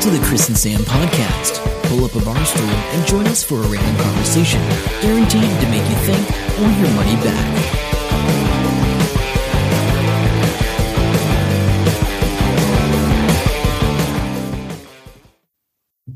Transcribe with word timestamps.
Welcome 0.00 0.14
to 0.14 0.18
the 0.18 0.28
Chris 0.28 0.48
and 0.48 0.56
Sam 0.56 0.80
podcast. 0.80 1.62
Pull 1.90 2.06
up 2.06 2.14
a 2.14 2.24
bar 2.24 2.42
stool 2.46 2.64
and 2.64 3.06
join 3.06 3.26
us 3.26 3.42
for 3.42 3.56
a 3.56 3.66
random 3.66 4.02
conversation, 4.02 4.58
guaranteed 5.02 5.42
to 5.42 5.68
make 5.68 5.86
you 5.90 5.96
think 5.96 6.26
or 6.58 6.70
your 6.80 6.88
money 6.94 7.16
back. 7.16 7.56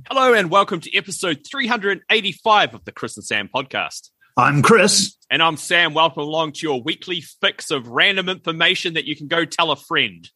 Hello 0.09 0.32
and 0.32 0.51
welcome 0.51 0.80
to 0.80 0.96
episode 0.96 1.42
385 1.46 2.74
of 2.74 2.87
the 2.87 2.92
Chris 2.92 3.19
and 3.19 3.27
Sam 3.27 3.51
podcast. 3.55 4.09
I'm 4.37 4.62
Chris. 4.62 5.16
And 5.30 5.41
I'm 5.41 5.56
Sam. 5.56 5.95
Welcome 5.95 6.24
along 6.24 6.52
to 6.52 6.66
your 6.66 6.82
weekly 6.82 7.20
fix 7.20 7.70
of 7.70 7.87
random 7.87 8.28
information 8.28 8.95
that 8.95 9.05
you 9.05 9.14
can 9.14 9.28
go 9.28 9.45
tell 9.45 9.70
a 9.70 9.77
friend. 9.77 10.28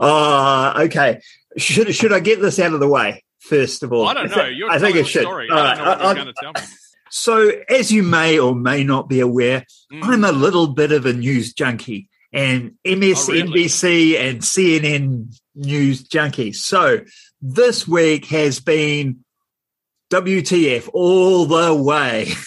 uh, 0.00 0.74
okay. 0.80 1.20
Should 1.56 1.94
should 1.94 2.12
I 2.12 2.20
get 2.20 2.40
this 2.40 2.58
out 2.58 2.72
of 2.74 2.80
the 2.80 2.88
way 2.88 3.22
first 3.38 3.82
of 3.82 3.92
all? 3.92 4.06
I 4.06 4.14
don't 4.14 4.30
know. 4.34 4.44
You're 4.46 4.70
I 4.70 4.78
think 4.78 4.96
it 4.96 5.06
should. 5.06 5.22
story. 5.22 5.48
All 5.50 5.58
I 5.58 5.62
right, 5.78 6.18
I- 6.18 6.32
tell 6.40 6.52
me. 6.52 6.60
So, 7.10 7.52
as 7.68 7.92
you 7.92 8.02
may 8.02 8.40
or 8.40 8.56
may 8.56 8.82
not 8.82 9.08
be 9.08 9.20
aware, 9.20 9.64
Mm. 9.92 10.02
I'm 10.02 10.24
a 10.24 10.32
little 10.32 10.68
bit 10.68 10.90
of 10.90 11.06
a 11.06 11.12
news 11.12 11.52
junkie 11.52 12.08
and 12.32 12.72
MSNBC 12.84 14.16
and 14.18 14.40
CNN 14.40 15.32
news 15.54 16.02
junkie. 16.02 16.52
So, 16.52 17.00
this 17.40 17.86
week 17.86 18.24
has 18.26 18.58
been 18.58 19.24
WTF 20.10 20.88
all 20.92 21.46
the 21.46 21.74
way. 21.74 22.32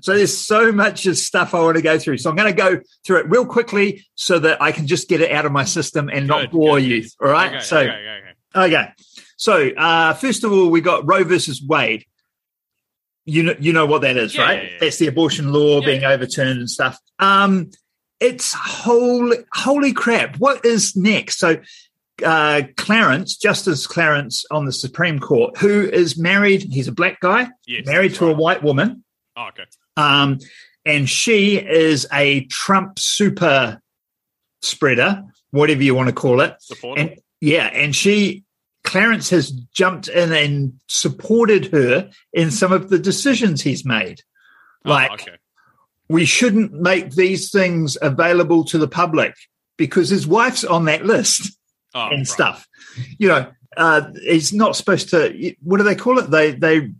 So 0.00 0.16
there's 0.16 0.34
so 0.34 0.72
much 0.72 1.04
of 1.04 1.18
stuff 1.18 1.52
I 1.54 1.60
want 1.60 1.76
to 1.76 1.82
go 1.82 1.98
through. 1.98 2.16
So 2.16 2.30
I'm 2.30 2.34
going 2.36 2.48
to 2.50 2.56
go 2.56 2.80
through 3.04 3.18
it 3.18 3.28
real 3.28 3.44
quickly 3.44 4.06
so 4.14 4.38
that 4.38 4.62
I 4.62 4.72
can 4.72 4.86
just 4.86 5.06
get 5.06 5.20
it 5.20 5.30
out 5.30 5.44
of 5.44 5.52
my 5.52 5.64
system 5.64 6.08
and 6.08 6.26
not 6.26 6.50
bore 6.50 6.80
good, 6.80 6.86
you. 6.88 7.04
All 7.22 7.28
right. 7.28 7.56
Okay, 7.56 7.60
so 7.62 7.76
okay, 7.76 7.90
okay, 7.90 8.31
okay. 8.54 8.88
So 9.36 9.68
uh, 9.70 10.14
first 10.14 10.44
of 10.44 10.52
all, 10.52 10.70
we 10.70 10.80
got 10.80 11.06
Roe 11.06 11.24
versus 11.24 11.62
Wade. 11.62 12.04
You 13.24 13.42
know, 13.44 13.54
you 13.60 13.72
know 13.72 13.86
what 13.86 14.02
that 14.02 14.16
is, 14.16 14.34
Yeah, 14.34 14.42
right? 14.42 14.62
yeah, 14.62 14.68
yeah. 14.70 14.76
That's 14.80 14.98
the 14.98 15.06
abortion 15.06 15.52
law 15.52 15.80
being 15.80 16.04
overturned 16.04 16.58
and 16.58 16.70
stuff. 16.70 16.98
Um, 17.18 17.70
it's 18.20 18.52
holy, 18.52 19.38
holy 19.52 19.92
crap. 19.92 20.36
What 20.38 20.64
is 20.64 20.96
next? 20.96 21.38
So 21.38 21.56
uh, 22.24 22.62
Clarence, 22.76 23.36
Justice 23.36 23.86
Clarence 23.86 24.44
on 24.50 24.64
the 24.64 24.72
Supreme 24.72 25.18
Court, 25.20 25.56
who 25.58 25.82
is 25.88 26.18
married, 26.18 26.62
he's 26.70 26.88
a 26.88 26.92
black 26.92 27.20
guy, 27.20 27.48
Yes, 27.66 27.86
married 27.86 28.14
to 28.14 28.28
a 28.28 28.32
white 28.34 28.62
woman. 28.62 29.04
Oh, 29.36 29.48
okay. 29.48 29.64
Um, 29.96 30.38
and 30.84 31.08
she 31.08 31.56
is 31.58 32.06
a 32.12 32.44
Trump 32.46 32.98
super 32.98 33.80
spreader, 34.62 35.22
whatever 35.50 35.82
you 35.82 35.94
want 35.94 36.08
to 36.08 36.14
call 36.14 36.40
it. 36.40 36.54
Support. 36.60 36.98
And 36.98 37.16
yeah, 37.42 37.66
and 37.66 37.94
she 37.94 38.44
Clarence 38.84 39.30
has 39.30 39.50
jumped 39.50 40.06
in 40.06 40.32
and 40.32 40.74
supported 40.86 41.66
her 41.72 42.08
in 42.32 42.50
some 42.52 42.72
of 42.72 42.88
the 42.88 42.98
decisions 42.98 43.60
he's 43.60 43.84
made. 43.84 44.20
Like 44.84 45.10
oh, 45.10 45.14
okay. 45.14 45.36
we 46.08 46.24
shouldn't 46.24 46.72
make 46.72 47.10
these 47.10 47.50
things 47.50 47.98
available 48.00 48.64
to 48.66 48.78
the 48.78 48.88
public 48.88 49.34
because 49.76 50.08
his 50.08 50.26
wife's 50.26 50.64
on 50.64 50.84
that 50.84 51.04
list 51.04 51.56
Oh, 51.94 52.08
and 52.08 52.20
right. 52.20 52.26
stuff. 52.26 52.66
You 53.18 53.28
know, 53.28 53.52
uh, 53.76 54.12
he's 54.22 54.52
not 54.52 54.76
supposed 54.76 55.10
to. 55.10 55.54
What 55.62 55.78
do 55.78 55.82
they 55.82 55.94
call 55.96 56.18
it? 56.18 56.30
They 56.30 56.52
they 56.52 56.92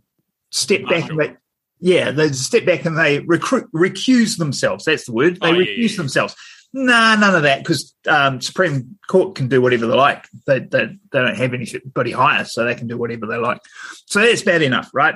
step 0.51 0.83
back 0.87 1.09
and 1.09 1.19
they, 1.19 1.35
yeah, 1.79 2.11
they 2.11 2.29
step 2.29 2.65
back 2.65 2.85
and 2.85 2.97
they 2.97 3.21
recruit 3.21 3.71
recuse 3.73 4.37
themselves. 4.37 4.85
That's 4.85 5.05
the 5.05 5.13
word. 5.13 5.39
They 5.41 5.47
Oh, 5.47 5.53
yeah, 5.53 5.65
recuse 5.65 5.77
yeah, 5.77 5.87
yeah. 5.91 5.97
themselves. 5.97 6.35
Nah, 6.75 7.15
none 7.15 7.35
of 7.35 7.43
that 7.43 7.59
because 7.59 7.93
um, 8.07 8.41
Supreme 8.41 8.97
Court 9.07 9.35
can 9.35 9.47
do 9.47 9.61
whatever 9.61 9.85
they 9.85 9.93
like. 9.93 10.27
They, 10.47 10.59
they 10.59 10.85
they 11.11 11.19
don't 11.19 11.37
have 11.37 11.53
anybody 11.53 12.11
higher, 12.11 12.45
so 12.45 12.65
they 12.65 12.73
can 12.73 12.87
do 12.87 12.97
whatever 12.97 13.27
they 13.27 13.37
like. 13.37 13.59
So 14.07 14.21
that's 14.21 14.41
bad 14.41 14.63
enough, 14.63 14.89
right? 14.91 15.15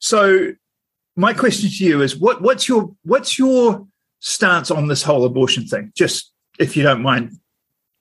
So 0.00 0.52
my 1.16 1.32
question 1.32 1.70
to 1.70 1.84
you 1.84 2.02
is, 2.02 2.14
what 2.16 2.42
what's 2.42 2.68
your 2.68 2.94
what's 3.04 3.38
your 3.38 3.86
stance 4.20 4.70
on 4.70 4.88
this 4.88 5.02
whole 5.02 5.24
abortion 5.24 5.66
thing? 5.66 5.92
Just 5.96 6.30
if 6.58 6.76
you 6.76 6.82
don't 6.82 7.02
mind 7.02 7.38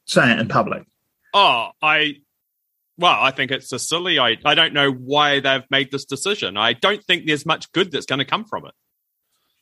saying 0.06 0.32
it 0.32 0.40
in 0.40 0.48
public. 0.50 0.84
Oh, 1.34 1.70
I. 1.82 2.16
Well, 2.98 3.18
I 3.20 3.32
think 3.32 3.52
it's 3.52 3.72
a 3.72 3.80
silly. 3.80 4.20
I, 4.20 4.38
I 4.44 4.54
don't 4.54 4.74
know 4.74 4.92
why 4.92 5.40
they've 5.40 5.64
made 5.72 5.92
this 5.92 6.06
decision. 6.06 6.58
I 6.58 6.74
don't 6.74 7.04
think 7.04 7.26
there's 7.26 7.46
much 7.46 7.72
good 7.72 7.92
that's 7.92 8.06
going 8.06 8.20
to 8.20 8.26
come 8.26 8.44
from 8.44 8.66
it. 8.66 8.74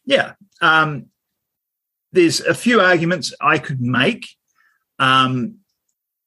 Yeah. 0.03 0.33
Um, 0.61 1.05
there's 2.11 2.41
a 2.41 2.53
few 2.53 2.79
arguments 2.81 3.33
I 3.41 3.57
could 3.59 3.81
make. 3.81 4.27
Um, 4.97 5.55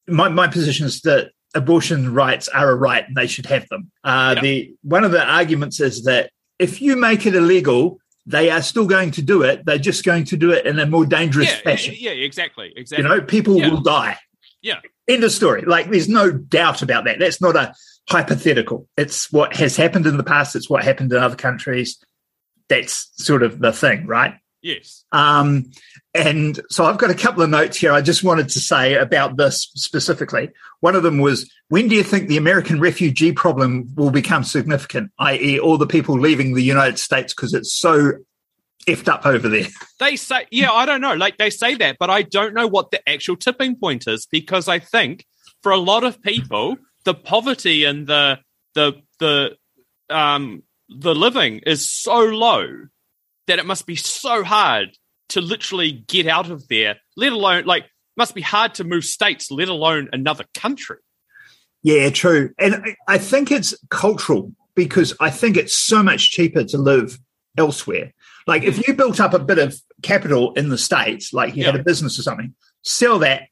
my, 0.09 0.29
my 0.29 0.49
position 0.49 0.87
is 0.87 1.01
that 1.03 1.31
abortion 1.55 2.15
rights 2.15 2.49
are 2.49 2.71
a 2.71 2.75
right 2.75 3.07
and 3.07 3.17
they 3.17 3.27
should 3.27 3.47
have 3.47 3.69
them. 3.69 3.91
Uh, 4.05 4.35
Yeah. 4.37 4.43
The 4.43 4.75
One 4.83 5.05
of 5.05 5.11
the 5.13 5.25
arguments 5.25 5.81
is 5.81 6.05
that 6.05 6.31
if 6.59 6.81
you 6.81 6.97
make 6.97 7.27
it 7.27 7.35
illegal, 7.35 7.99
they 8.25 8.51
are 8.51 8.63
still 8.63 8.87
going 8.87 9.11
to 9.13 9.23
do 9.23 9.43
it. 9.43 9.65
They're 9.67 9.79
just 9.79 10.05
going 10.05 10.25
to 10.27 10.37
do 10.37 10.51
it 10.53 10.65
in 10.67 10.79
a 10.79 10.87
more 10.87 11.05
dangerous 11.05 11.51
Yeah, 11.51 11.61
fashion. 11.63 11.95
yeah, 11.99 12.13
exactly, 12.13 12.73
Exactly. 12.77 13.03
You 13.05 13.09
know, 13.09 13.21
people 13.23 13.59
Yeah. 13.59 13.69
will 13.71 13.81
die. 13.81 14.17
Yeah. 14.63 14.81
End 15.09 15.25
of 15.25 15.33
story. 15.33 15.63
Like, 15.63 15.91
there's 15.91 16.09
no 16.09 16.31
doubt 16.31 16.83
about 16.83 17.05
that. 17.05 17.19
That's 17.19 17.41
not 17.41 17.57
a 17.57 17.75
hypothetical. 18.09 18.89
It's 18.97 19.33
what 19.33 19.57
has 19.57 19.77
happened 19.77 20.07
in 20.07 20.17
the 20.17 20.23
past. 20.25 20.55
It's 20.55 20.71
what 20.71 20.85
happened 20.85 21.13
in 21.13 21.19
other 21.19 21.35
countries. 21.37 21.99
That's 22.69 23.11
sort 23.17 23.43
of 23.43 23.59
the 23.59 23.73
thing, 23.73 24.07
right? 24.07 24.35
Yes. 24.63 25.05
Um, 25.13 25.71
and 26.15 26.61
so 26.71 26.85
I've 26.85 26.99
got 26.99 27.11
a 27.11 27.15
couple 27.15 27.43
of 27.43 27.51
notes 27.51 27.77
here 27.77 27.93
I 27.93 28.01
just 28.01 28.25
wanted 28.25 28.49
to 28.51 28.61
say 28.61 28.95
about 28.95 29.37
this 29.37 29.71
specifically. 29.75 30.51
One 30.81 30.97
of 30.97 31.03
them 31.03 31.19
was 31.19 31.51
when 31.69 31.89
do 31.89 31.95
you 31.95 32.03
think 32.03 32.29
the 32.29 32.37
American 32.37 32.81
refugee 32.81 33.33
problem 33.33 33.89
will 33.97 34.11
become 34.11 34.45
significant, 34.45 35.11
i.e., 35.19 35.59
all 35.59 35.79
the 35.79 35.87
people 35.87 36.19
leaving 36.19 36.55
the 36.55 36.63
United 36.63 36.99
States 36.99 37.35
because 37.35 37.55
it's 37.55 37.73
so 37.73 38.13
effed 38.87 39.09
up 39.09 39.27
over 39.27 39.49
there? 39.49 39.67
They 39.99 40.17
say, 40.17 40.47
yeah, 40.51 40.73
I 40.73 40.87
don't 40.87 41.01
know. 41.01 41.15
Like 41.15 41.39
they 41.39 41.51
say 41.51 41.77
that, 41.77 41.97
but 41.99 42.11
I 42.11 42.23
don't 42.23 42.55
know 42.55 42.67
what 42.67 42.91
the 42.91 43.07
actual 43.09 43.37
tipping 43.37 43.77
point 43.77 44.09
is 44.09 44.27
because 44.27 44.69
I 44.69 44.79
think 44.79 45.27
for 45.63 45.73
a 45.73 45.79
lot 45.79 46.05
of 46.05 46.21
people, 46.23 46.77
the 47.05 47.15
poverty 47.15 47.85
and 47.85 48.07
the 48.07 48.39
the 48.75 48.95
the 49.19 49.57
um 50.11 50.63
the 50.89 51.15
living 51.15 51.61
is 51.67 51.91
so 51.91 52.19
low 52.19 52.87
that 53.47 53.59
it 53.59 53.67
must 53.67 53.87
be 53.87 53.97
so 53.97 54.45
hard 54.45 54.97
to 55.31 55.41
literally 55.41 56.05
get 56.09 56.27
out 56.27 56.51
of 56.51 56.69
there. 56.69 56.97
Let 57.17 57.33
alone 57.33 57.65
like 57.65 57.87
must 58.17 58.35
be 58.35 58.43
hard 58.43 58.75
to 58.75 58.85
move 58.85 59.05
states, 59.05 59.51
let 59.51 59.69
alone 59.69 60.09
another 60.13 60.45
country. 60.55 60.99
Yeah, 61.83 62.11
true. 62.11 62.51
And 62.59 62.95
I- 63.09 63.19
think 63.19 63.51
it's 63.51 63.75
cultural 63.91 64.53
because 64.75 65.15
I 65.21 65.31
think 65.31 65.57
it's 65.57 65.75
so 65.75 66.03
much 66.03 66.31
cheaper 66.31 66.65
to 66.65 66.79
live 66.79 67.19
elsewhere. 67.57 68.13
Like 68.47 68.63
if 68.63 68.77
hmm. 68.77 68.83
you 68.87 68.95
built 68.95 69.21
up 69.21 69.35
a 69.35 69.39
bit 69.39 69.59
of 69.59 69.77
capital 70.03 70.53
in 70.53 70.69
the 70.69 70.79
States, 70.79 71.33
like 71.33 71.57
you 71.57 71.65
had 71.65 71.77
a 71.77 71.83
business 71.83 72.19
or 72.19 72.23
something, 72.23 72.55
sell 72.83 73.19
that, 73.21 73.45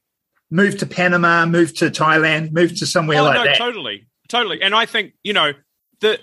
move 0.49 0.77
to 0.77 0.85
Panama, 0.85 1.45
move 1.45 1.75
to 1.77 1.89
Thailand, 1.89 2.51
move 2.51 2.77
to 2.79 2.85
somewhere 2.85 3.19
oh 3.19 3.23
like 3.23 3.35
no, 3.35 3.43
that. 3.45 3.57
totally, 3.57 4.07
totally. 4.27 4.61
And 4.61 4.75
I 4.75 4.85
think 4.85 5.13
you 5.23 5.33
know 5.33 5.53
the 6.01 6.19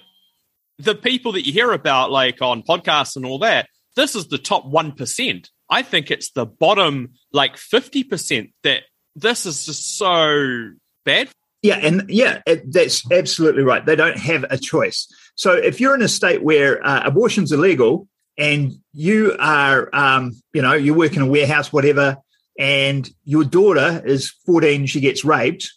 the 0.79 0.95
people 0.95 1.33
that 1.33 1.47
you 1.47 1.53
hear 1.53 1.73
about, 1.73 2.11
like 2.11 2.41
on 2.41 2.63
podcasts 2.63 3.17
and 3.17 3.25
all 3.25 3.41
that. 3.41 3.69
This 3.97 4.15
is 4.15 4.29
the 4.29 4.39
top 4.39 4.65
one 4.65 4.93
percent. 4.93 5.51
I 5.71 5.83
think 5.83 6.11
it's 6.11 6.31
the 6.31 6.47
bottom, 6.47 7.15
like 7.33 7.57
fifty 7.57 8.05
percent. 8.05 8.51
That 8.63 8.83
this 9.17 9.47
is 9.47 9.67
just 9.67 9.99
so 9.99 10.71
bad. 11.05 11.29
Yeah, 11.63 11.77
and 11.77 12.05
yeah, 12.09 12.41
it, 12.47 12.73
that's 12.73 13.11
absolutely 13.11 13.65
right. 13.65 13.85
They 13.85 13.97
don't 13.97 14.19
have 14.19 14.45
a 14.49 14.57
choice. 14.59 15.09
So 15.35 15.53
if 15.53 15.81
you're 15.81 15.95
in 15.95 16.03
a 16.03 16.09
state 16.09 16.43
where 16.43 16.85
uh, 16.87 17.03
abortion's 17.05 17.51
illegal 17.51 18.09
and 18.37 18.73
you 18.93 19.37
are, 19.41 19.91
um, 19.93 20.41
you 20.53 20.63
know, 20.63 20.75
you 20.75 20.95
work 20.95 21.17
in 21.17 21.23
a 21.23 21.27
warehouse, 21.27 21.73
whatever, 21.73 22.19
and 22.59 23.09
your 23.25 23.45
daughter 23.45 24.03
is 24.05 24.31
14, 24.47 24.87
she 24.87 25.01
gets 25.01 25.25
raped, 25.25 25.73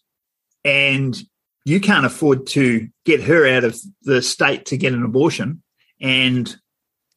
and 0.63 1.19
you 1.65 1.79
can't 1.79 2.05
afford 2.05 2.47
to 2.47 2.89
get 3.05 3.23
her 3.23 3.47
out 3.47 3.63
of 3.63 3.79
the 4.03 4.21
state 4.21 4.65
to 4.67 4.77
get 4.77 4.93
an 4.93 5.03
abortion, 5.03 5.61
and 5.99 6.55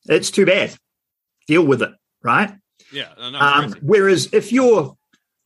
it's 0.06 0.30
too 0.30 0.46
bad. 0.46 0.74
Deal 1.46 1.64
with 1.64 1.82
it, 1.82 1.92
right? 2.22 2.54
Yeah, 2.92 3.08
it's 3.16 3.36
Um, 3.40 3.74
whereas 3.82 4.28
if 4.32 4.52
you're, 4.52 4.96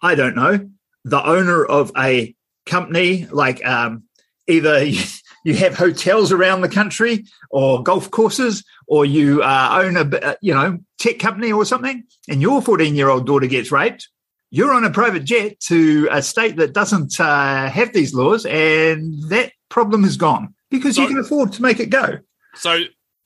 I 0.03 0.15
don't 0.15 0.37
know, 0.37 0.69
the 1.05 1.25
owner 1.25 1.65
of 1.65 1.93
a 1.97 2.35
company, 2.67 3.27
like 3.27 3.65
um, 3.65 4.05
either 4.47 4.85
you, 5.45 5.55
have 5.55 5.75
hotels 5.75 6.31
around 6.31 6.61
the 6.61 6.69
country 6.69 7.25
or 7.51 7.83
golf 7.83 8.11
courses, 8.11 8.65
or 8.87 9.05
you 9.05 9.43
uh, 9.43 9.81
own 9.83 9.97
a 9.97 10.17
uh, 10.19 10.35
you 10.43 10.55
know 10.55 10.79
tech 10.99 11.19
company 11.19 11.53
or 11.53 11.65
something, 11.65 12.05
and 12.29 12.43
your 12.43 12.61
14 12.61 12.95
year 12.95 13.09
old 13.09 13.27
daughter 13.27 13.47
gets 13.47 13.73
raped, 13.73 14.09
you're 14.51 14.73
on 14.73 14.85
a 14.85 14.91
private 14.91 15.25
jet 15.25 15.61
to 15.61 16.09
a 16.11 16.23
state 16.23 16.57
that 16.57 16.73
doesn't 16.73 17.21
uh, 17.21 17.69
have 17.69 17.93
these 17.93 18.15
laws, 18.15 18.47
and 18.47 19.23
that 19.31 19.53
problem 19.69 20.05
is 20.05 20.17
gone 20.17 20.55
because 20.71 20.97
you 20.97 21.07
can 21.07 21.19
afford 21.19 21.53
to 21.55 21.63
make 21.63 21.81
it 21.81 21.91
go. 21.91 22.19
So 22.55 22.81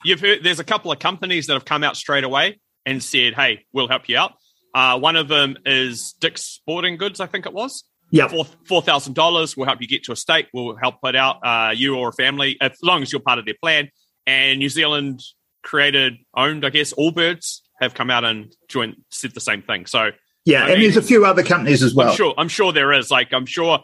you've 0.04 0.20
heard 0.20 0.42
there's 0.42 0.60
a 0.60 0.64
couple 0.64 0.90
of 0.90 0.98
companies 0.98 1.46
that 1.46 1.54
have 1.54 1.64
come 1.64 1.84
out 1.84 1.96
straight 1.96 2.24
away 2.24 2.60
and 2.84 3.02
said, 3.02 3.34
"Hey, 3.34 3.66
we'll 3.72 3.88
help 3.88 4.08
you 4.08 4.16
out." 4.16 4.34
Uh, 4.74 4.98
one 4.98 5.16
of 5.16 5.28
them 5.28 5.56
is 5.66 6.14
Dick's 6.20 6.42
Sporting 6.42 6.96
Goods, 6.96 7.20
I 7.20 7.26
think 7.26 7.46
it 7.46 7.52
was. 7.52 7.84
Four 8.28 8.46
four 8.66 8.82
thousand 8.82 9.14
dollars 9.14 9.56
We'll 9.56 9.66
help 9.66 9.80
you 9.80 9.88
get 9.88 10.04
to 10.04 10.12
a 10.12 10.16
state. 10.16 10.48
We'll 10.52 10.76
help 10.76 11.00
put 11.00 11.16
out 11.16 11.38
uh, 11.42 11.72
you 11.74 11.96
or 11.96 12.10
a 12.10 12.12
family 12.12 12.58
as 12.60 12.72
long 12.82 13.02
as 13.02 13.12
you're 13.12 13.22
part 13.22 13.38
of 13.38 13.46
their 13.46 13.56
plan. 13.60 13.90
And 14.26 14.58
New 14.58 14.68
Zealand 14.68 15.22
created, 15.62 16.18
owned, 16.34 16.64
I 16.64 16.70
guess, 16.70 16.92
Allbirds 16.92 17.60
have 17.80 17.94
come 17.94 18.10
out 18.10 18.24
and 18.24 18.54
joined 18.68 18.96
said 19.10 19.32
the 19.32 19.40
same 19.40 19.62
thing. 19.62 19.86
So 19.86 20.10
Yeah, 20.44 20.64
I 20.64 20.70
and 20.70 20.72
mean- 20.72 20.82
there's 20.82 20.96
a 20.96 21.02
few 21.06 21.24
other 21.24 21.42
companies 21.42 21.82
as 21.82 21.94
well. 21.94 22.10
I'm 22.10 22.16
sure 22.16 22.34
I'm 22.36 22.48
sure 22.48 22.72
there 22.72 22.92
is. 22.92 23.10
Like 23.10 23.32
I'm 23.32 23.46
sure 23.46 23.80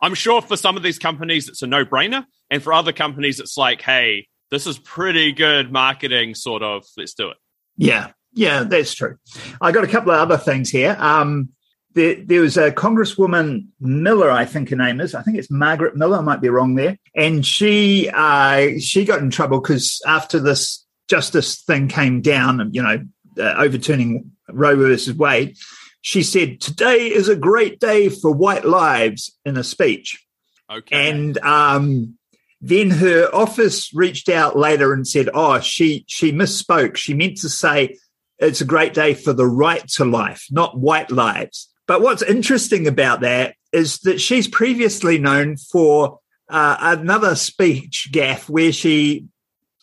I'm 0.00 0.14
sure 0.14 0.42
for 0.42 0.56
some 0.56 0.76
of 0.76 0.82
these 0.82 0.98
companies 0.98 1.48
it's 1.48 1.62
a 1.62 1.66
no 1.66 1.84
brainer, 1.84 2.24
and 2.50 2.62
for 2.62 2.72
other 2.72 2.92
companies 2.92 3.40
it's 3.40 3.56
like, 3.56 3.82
hey, 3.82 4.26
this 4.50 4.66
is 4.66 4.78
pretty 4.78 5.32
good 5.32 5.72
marketing. 5.72 6.34
Sort 6.34 6.62
of, 6.62 6.84
let's 6.96 7.14
do 7.14 7.30
it. 7.30 7.36
Yeah, 7.76 8.10
yeah, 8.34 8.64
that's 8.64 8.94
true. 8.94 9.16
I 9.60 9.72
got 9.72 9.84
a 9.84 9.88
couple 9.88 10.12
of 10.12 10.18
other 10.18 10.36
things 10.36 10.70
here. 10.70 10.96
Um, 10.98 11.50
there, 11.94 12.16
there 12.16 12.40
was 12.40 12.56
a 12.56 12.70
Congresswoman 12.70 13.66
Miller, 13.80 14.30
I 14.30 14.44
think 14.44 14.70
her 14.70 14.76
name 14.76 15.00
is. 15.00 15.14
I 15.14 15.22
think 15.22 15.36
it's 15.36 15.50
Margaret 15.50 15.96
Miller. 15.96 16.18
I 16.18 16.22
might 16.22 16.40
be 16.40 16.48
wrong 16.48 16.74
there. 16.74 16.98
And 17.14 17.44
she 17.44 18.10
uh, 18.12 18.78
she 18.78 19.04
got 19.04 19.20
in 19.20 19.30
trouble 19.30 19.60
because 19.60 20.00
after 20.06 20.38
this 20.38 20.86
justice 21.08 21.62
thing 21.62 21.88
came 21.88 22.20
down, 22.20 22.70
you 22.72 22.82
know, 22.82 22.98
uh, 23.38 23.54
overturning 23.58 24.30
Roe 24.48 24.76
versus 24.76 25.14
Wade, 25.14 25.56
she 26.02 26.22
said, 26.22 26.60
"Today 26.60 27.06
is 27.06 27.28
a 27.28 27.36
great 27.36 27.80
day 27.80 28.08
for 28.08 28.30
white 28.30 28.64
lives" 28.64 29.38
in 29.44 29.56
a 29.56 29.64
speech. 29.64 30.22
Okay. 30.70 31.10
And 31.10 31.38
um, 31.38 32.18
then 32.60 32.90
her 32.90 33.28
office 33.34 33.92
reached 33.94 34.28
out 34.28 34.56
later 34.56 34.92
and 34.92 35.06
said, 35.06 35.30
"Oh, 35.32 35.60
she 35.60 36.04
she 36.08 36.32
misspoke. 36.32 36.96
She 36.96 37.14
meant 37.14 37.38
to 37.38 37.48
say 37.48 37.96
it's 38.38 38.60
a 38.60 38.66
great 38.66 38.94
day 38.94 39.14
for 39.14 39.32
the 39.32 39.46
right 39.46 39.86
to 39.90 40.04
life, 40.04 40.46
not 40.50 40.78
white 40.78 41.10
lives." 41.10 41.68
But 41.86 42.02
what's 42.02 42.22
interesting 42.22 42.86
about 42.86 43.20
that 43.20 43.54
is 43.72 43.98
that 44.00 44.20
she's 44.20 44.48
previously 44.48 45.18
known 45.18 45.56
for 45.56 46.18
uh, 46.48 46.76
another 46.80 47.34
speech 47.34 48.10
gaffe 48.12 48.48
where 48.48 48.72
she, 48.72 49.26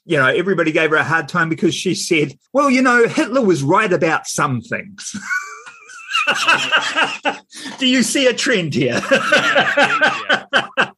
you 0.06 0.18
know, 0.18 0.28
everybody 0.28 0.72
gave 0.72 0.92
her 0.92 0.96
a 0.96 1.04
hard 1.04 1.30
time 1.30 1.50
because 1.50 1.76
she 1.76 1.96
said, 1.96 2.38
"Well, 2.52 2.70
you 2.70 2.82
know, 2.82 3.08
Hitler 3.08 3.42
was 3.42 3.64
right 3.64 3.92
about 3.92 4.28
some 4.28 4.60
things." 4.60 5.16
Do 7.80 7.88
you 7.88 8.04
see 8.04 8.28
a 8.28 8.34
trend 8.34 8.74
here? 8.74 9.02
Yeah, 9.12 10.46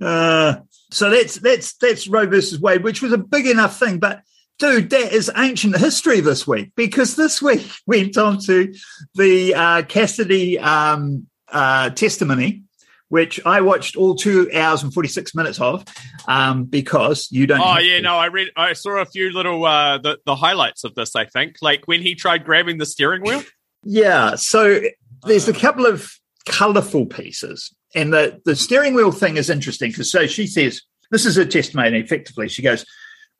Uh, 0.00 0.56
so 0.90 1.10
that's 1.10 1.36
that's 1.36 1.74
that's 1.74 2.08
Roe 2.08 2.26
versus 2.26 2.60
Wade, 2.60 2.82
which 2.82 3.02
was 3.02 3.12
a 3.12 3.18
big 3.18 3.46
enough 3.46 3.78
thing. 3.78 3.98
But 3.98 4.22
dude, 4.58 4.90
that 4.90 5.12
is 5.12 5.30
ancient 5.36 5.76
history 5.76 6.20
this 6.20 6.46
week 6.46 6.72
because 6.74 7.16
this 7.16 7.40
week 7.40 7.66
went 7.86 8.16
on 8.16 8.38
to 8.40 8.74
the 9.14 9.54
uh, 9.54 9.82
Cassidy 9.82 10.58
um, 10.58 11.26
uh, 11.48 11.90
testimony, 11.90 12.62
which 13.08 13.44
I 13.44 13.60
watched 13.60 13.96
all 13.96 14.14
two 14.14 14.50
hours 14.54 14.82
and 14.82 14.92
forty 14.92 15.08
six 15.08 15.34
minutes 15.34 15.60
of 15.60 15.84
um, 16.26 16.64
because 16.64 17.28
you 17.30 17.46
don't. 17.46 17.60
Oh 17.60 17.78
yeah, 17.78 17.96
to. 17.96 18.02
no, 18.02 18.16
I 18.16 18.26
read. 18.26 18.48
I 18.56 18.72
saw 18.72 19.00
a 19.00 19.06
few 19.06 19.30
little 19.32 19.64
uh, 19.64 19.98
the 19.98 20.18
the 20.24 20.34
highlights 20.34 20.84
of 20.84 20.94
this. 20.94 21.14
I 21.14 21.26
think 21.26 21.56
like 21.62 21.86
when 21.86 22.02
he 22.02 22.14
tried 22.14 22.44
grabbing 22.44 22.78
the 22.78 22.86
steering 22.86 23.22
wheel. 23.22 23.42
Yeah. 23.82 24.34
So 24.36 24.80
there's 25.24 25.48
a 25.48 25.52
couple 25.52 25.86
of 25.86 26.10
colourful 26.46 27.06
pieces. 27.06 27.74
And 27.94 28.12
the, 28.12 28.40
the 28.44 28.54
steering 28.56 28.94
wheel 28.94 29.12
thing 29.12 29.36
is 29.36 29.50
interesting 29.50 29.90
because 29.90 30.10
so 30.10 30.26
she 30.26 30.46
says, 30.46 30.82
this 31.10 31.26
is 31.26 31.36
her 31.36 31.44
testimony 31.44 31.98
effectively. 31.98 32.48
She 32.48 32.62
goes, 32.62 32.84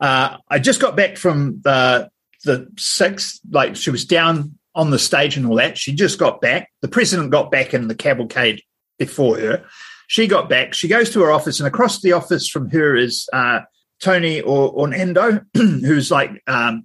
uh, 0.01 0.39
I 0.49 0.59
just 0.59 0.81
got 0.81 0.97
back 0.97 1.17
from 1.17 1.61
the 1.63 2.11
the 2.45 2.67
sixth, 2.79 3.41
like 3.51 3.77
she 3.77 3.91
was 3.91 4.07
down 4.07 4.59
on 4.75 4.91
the 4.91 4.99
stage 4.99 5.37
and 5.37 5.47
all 5.47 5.57
that. 5.57 5.77
She 5.77 5.93
just 5.93 6.19
got 6.19 6.41
back. 6.41 6.71
The 6.81 6.89
president 6.89 7.31
got 7.31 7.51
back 7.51 7.75
in 7.75 7.89
the 7.89 7.95
cavalcade 7.95 8.63
before 8.99 9.39
her. 9.39 9.65
She 10.07 10.27
got 10.27 10.49
back. 10.49 10.75
She 10.75 10.89
goes 10.89 11.11
to 11.11 11.21
her 11.21 11.31
office, 11.31 11.61
and 11.61 11.67
across 11.67 12.01
the 12.01 12.13
office 12.13 12.49
from 12.49 12.71
her 12.71 12.97
is 12.97 13.29
uh, 13.33 13.61
Tony 14.01 14.41
or 14.41 14.71
Orlando, 14.71 15.41
who's 15.55 16.11
like 16.11 16.43
um, 16.47 16.85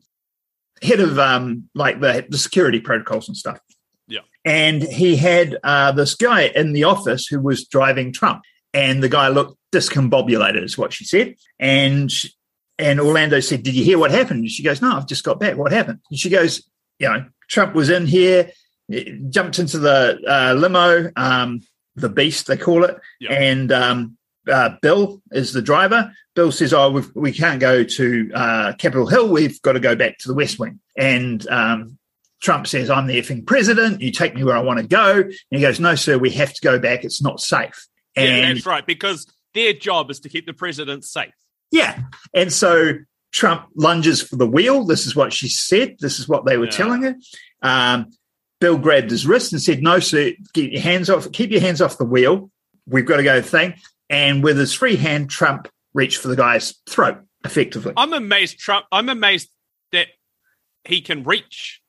head 0.85 0.99
of 0.99 1.19
um, 1.19 1.69
like 1.75 1.99
the, 1.99 2.25
the 2.29 2.37
security 2.37 2.79
protocols 2.79 3.27
and 3.27 3.35
stuff. 3.35 3.59
Yeah. 4.07 4.21
And 4.45 4.83
he 4.83 5.15
had 5.15 5.57
uh, 5.63 5.91
this 5.91 6.15
guy 6.15 6.51
in 6.55 6.73
the 6.73 6.83
office 6.85 7.27
who 7.27 7.39
was 7.39 7.67
driving 7.67 8.13
Trump, 8.13 8.43
and 8.73 9.01
the 9.01 9.09
guy 9.09 9.27
looked 9.29 9.57
discombobulated, 9.73 10.63
is 10.63 10.77
what 10.77 10.93
she 10.93 11.03
said. 11.05 11.35
And 11.59 12.11
she, 12.11 12.29
and 12.77 12.99
Orlando 12.99 13.39
said, 13.39 13.63
"Did 13.63 13.73
you 13.73 13.83
hear 13.83 13.97
what 13.97 14.11
happened?" 14.11 14.41
And 14.41 14.49
she 14.51 14.63
goes, 14.63 14.81
"No, 14.81 14.95
I've 14.95 15.07
just 15.07 15.23
got 15.23 15.39
back. 15.39 15.57
What 15.57 15.71
happened?" 15.71 15.99
And 16.09 16.19
she 16.19 16.29
goes, 16.29 16.61
"You 16.99 17.09
know, 17.09 17.25
Trump 17.49 17.73
was 17.73 17.89
in 17.89 18.05
here, 18.05 18.51
jumped 19.29 19.59
into 19.59 19.79
the 19.79 20.19
uh, 20.27 20.53
limo, 20.53 21.11
um, 21.15 21.61
the 21.95 22.09
Beast 22.09 22.47
they 22.47 22.57
call 22.57 22.83
it, 22.83 22.97
Yeah. 23.19 23.31
and 23.33 23.71
um, 23.71 24.17
uh, 24.51 24.75
Bill 24.81 25.21
is 25.31 25.53
the 25.53 25.62
driver. 25.62 26.12
Bill 26.36 26.51
says, 26.51 26.74
"Oh, 26.74 26.92
we've, 26.92 27.09
we 27.15 27.31
can't 27.31 27.59
go 27.59 27.83
to 27.83 28.31
uh, 28.33 28.74
Capitol 28.77 29.07
Hill. 29.07 29.30
We've 29.30 29.62
got 29.62 29.74
to 29.74 29.80
go 29.80 29.95
back 29.95 30.18
to 30.19 30.27
the 30.27 30.33
West 30.33 30.59
Wing." 30.59 30.80
And 30.97 31.47
um, 31.50 31.97
Trump 32.42 32.68
says, 32.68 32.89
"I'm 32.89 33.07
the 33.07 33.19
effing 33.19 33.45
president. 33.45 34.01
You 34.01 34.12
take 34.12 34.36
me 34.36 34.44
where 34.44 34.57
I 34.57 34.62
want 34.62 34.80
to 34.80 34.88
go." 34.88 35.21
And 35.21 35.33
he 35.51 35.62
goes, 35.62 35.80
"No, 35.80 35.95
sir. 35.95 36.18
We 36.18 36.31
have 36.31 36.53
to 36.53 36.62
go 36.62 36.80
back. 36.80 37.03
It's 37.03 37.21
not 37.21 37.39
safe." 37.39 37.88
yeah, 38.18 38.24
And 38.24 38.57
that's 38.57 38.65
right. 38.65 38.86
Because 38.86 39.27
their 39.53 39.74
job 39.74 40.12
is 40.12 40.19
to 40.21 40.30
keep 40.30 40.45
the 40.45 40.53
president 40.53 41.06
safe. 41.06 41.33
yeah, 41.71 42.00
and 42.33 42.51
so 42.51 42.94
Trump 43.31 43.68
lunges 43.75 44.21
for 44.21 44.36
the 44.38 44.48
wheel. 44.48 44.83
This 44.86 45.06
is 45.07 45.15
what 45.15 45.33
she 45.33 45.48
said. 45.50 45.98
This 46.00 46.19
is 46.19 46.27
what 46.27 46.45
they 46.45 46.57
were 46.57 46.65
Yeah. 46.65 46.71
telling 46.71 47.01
her. 47.03 47.15
Um, 47.62 48.12
Bill 48.62 48.77
grabbed 48.77 49.12
his 49.12 49.25
wrist 49.27 49.51
and 49.53 49.62
said, 49.62 49.81
"No, 49.81 50.00
sir. 50.00 50.31
Keep 50.53 50.71
your 50.74 50.81
hands 50.81 51.09
off. 51.09 51.31
Keep 51.31 51.51
your 51.51 51.62
hands 51.62 51.81
off 51.81 51.98
the 51.98 52.06
wheel. 52.06 52.50
We've 52.86 53.06
got 53.06 53.18
to 53.18 53.24
go." 53.24 53.41
Thing. 53.41 53.74
And 54.09 54.43
with 54.43 54.57
his 54.57 54.73
free 54.73 54.95
hand, 54.95 55.29
Trump 55.29 55.67
reached 55.93 56.19
for 56.19 56.27
the 56.27 56.35
guy's 56.35 56.75
throat 56.87 57.17
effectively. 57.43 57.93
I'm 57.97 58.13
amazed. 58.13 58.59
Trump. 58.59 58.85
I'm 58.91 59.09
amazed 59.09 59.49
that 59.91 60.07
he 60.83 61.01
can 61.01 61.23
reach. 61.23 61.81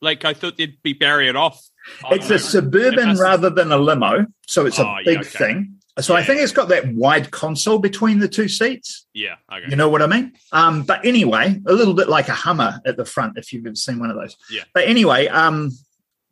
Like 0.00 0.24
I 0.24 0.34
thought 0.34 0.56
they'd 0.56 0.80
be 0.82 0.92
barrier 0.92 1.36
off. 1.36 1.64
I 2.04 2.14
It's 2.14 2.28
a 2.28 2.32
know. 2.32 2.36
suburban 2.38 3.10
It 3.10 3.18
rather 3.18 3.48
than 3.50 3.72
a 3.72 3.78
limo, 3.78 4.26
so 4.46 4.66
it's 4.66 4.78
a 4.78 4.86
Oh, 4.86 4.96
yeah, 4.98 5.04
big 5.04 5.18
okay. 5.20 5.28
thing. 5.38 5.72
So 5.98 6.14
I 6.14 6.22
think 6.22 6.42
it's 6.42 6.52
got 6.52 6.68
that 6.68 6.92
wide 6.92 7.30
console 7.30 7.78
between 7.78 8.18
the 8.18 8.28
two 8.28 8.48
seats. 8.48 9.06
Yeah. 9.14 9.36
Okay. 9.50 9.64
You 9.70 9.76
know 9.76 9.88
what 9.88 10.02
I 10.02 10.06
mean? 10.06 10.34
Um, 10.52 10.82
but 10.82 11.02
anyway, 11.06 11.58
a 11.66 11.72
little 11.72 11.94
bit 11.94 12.10
like 12.10 12.28
a 12.28 12.34
Hummer 12.34 12.82
at 12.84 12.98
the 12.98 13.06
front, 13.06 13.38
if 13.38 13.50
you've 13.50 13.64
ever 13.64 13.74
seen 13.74 13.98
one 13.98 14.10
of 14.10 14.16
those. 14.16 14.36
Yeah. 14.50 14.64
But 14.74 14.84
anyway, 14.88 15.28
um, 15.28 15.70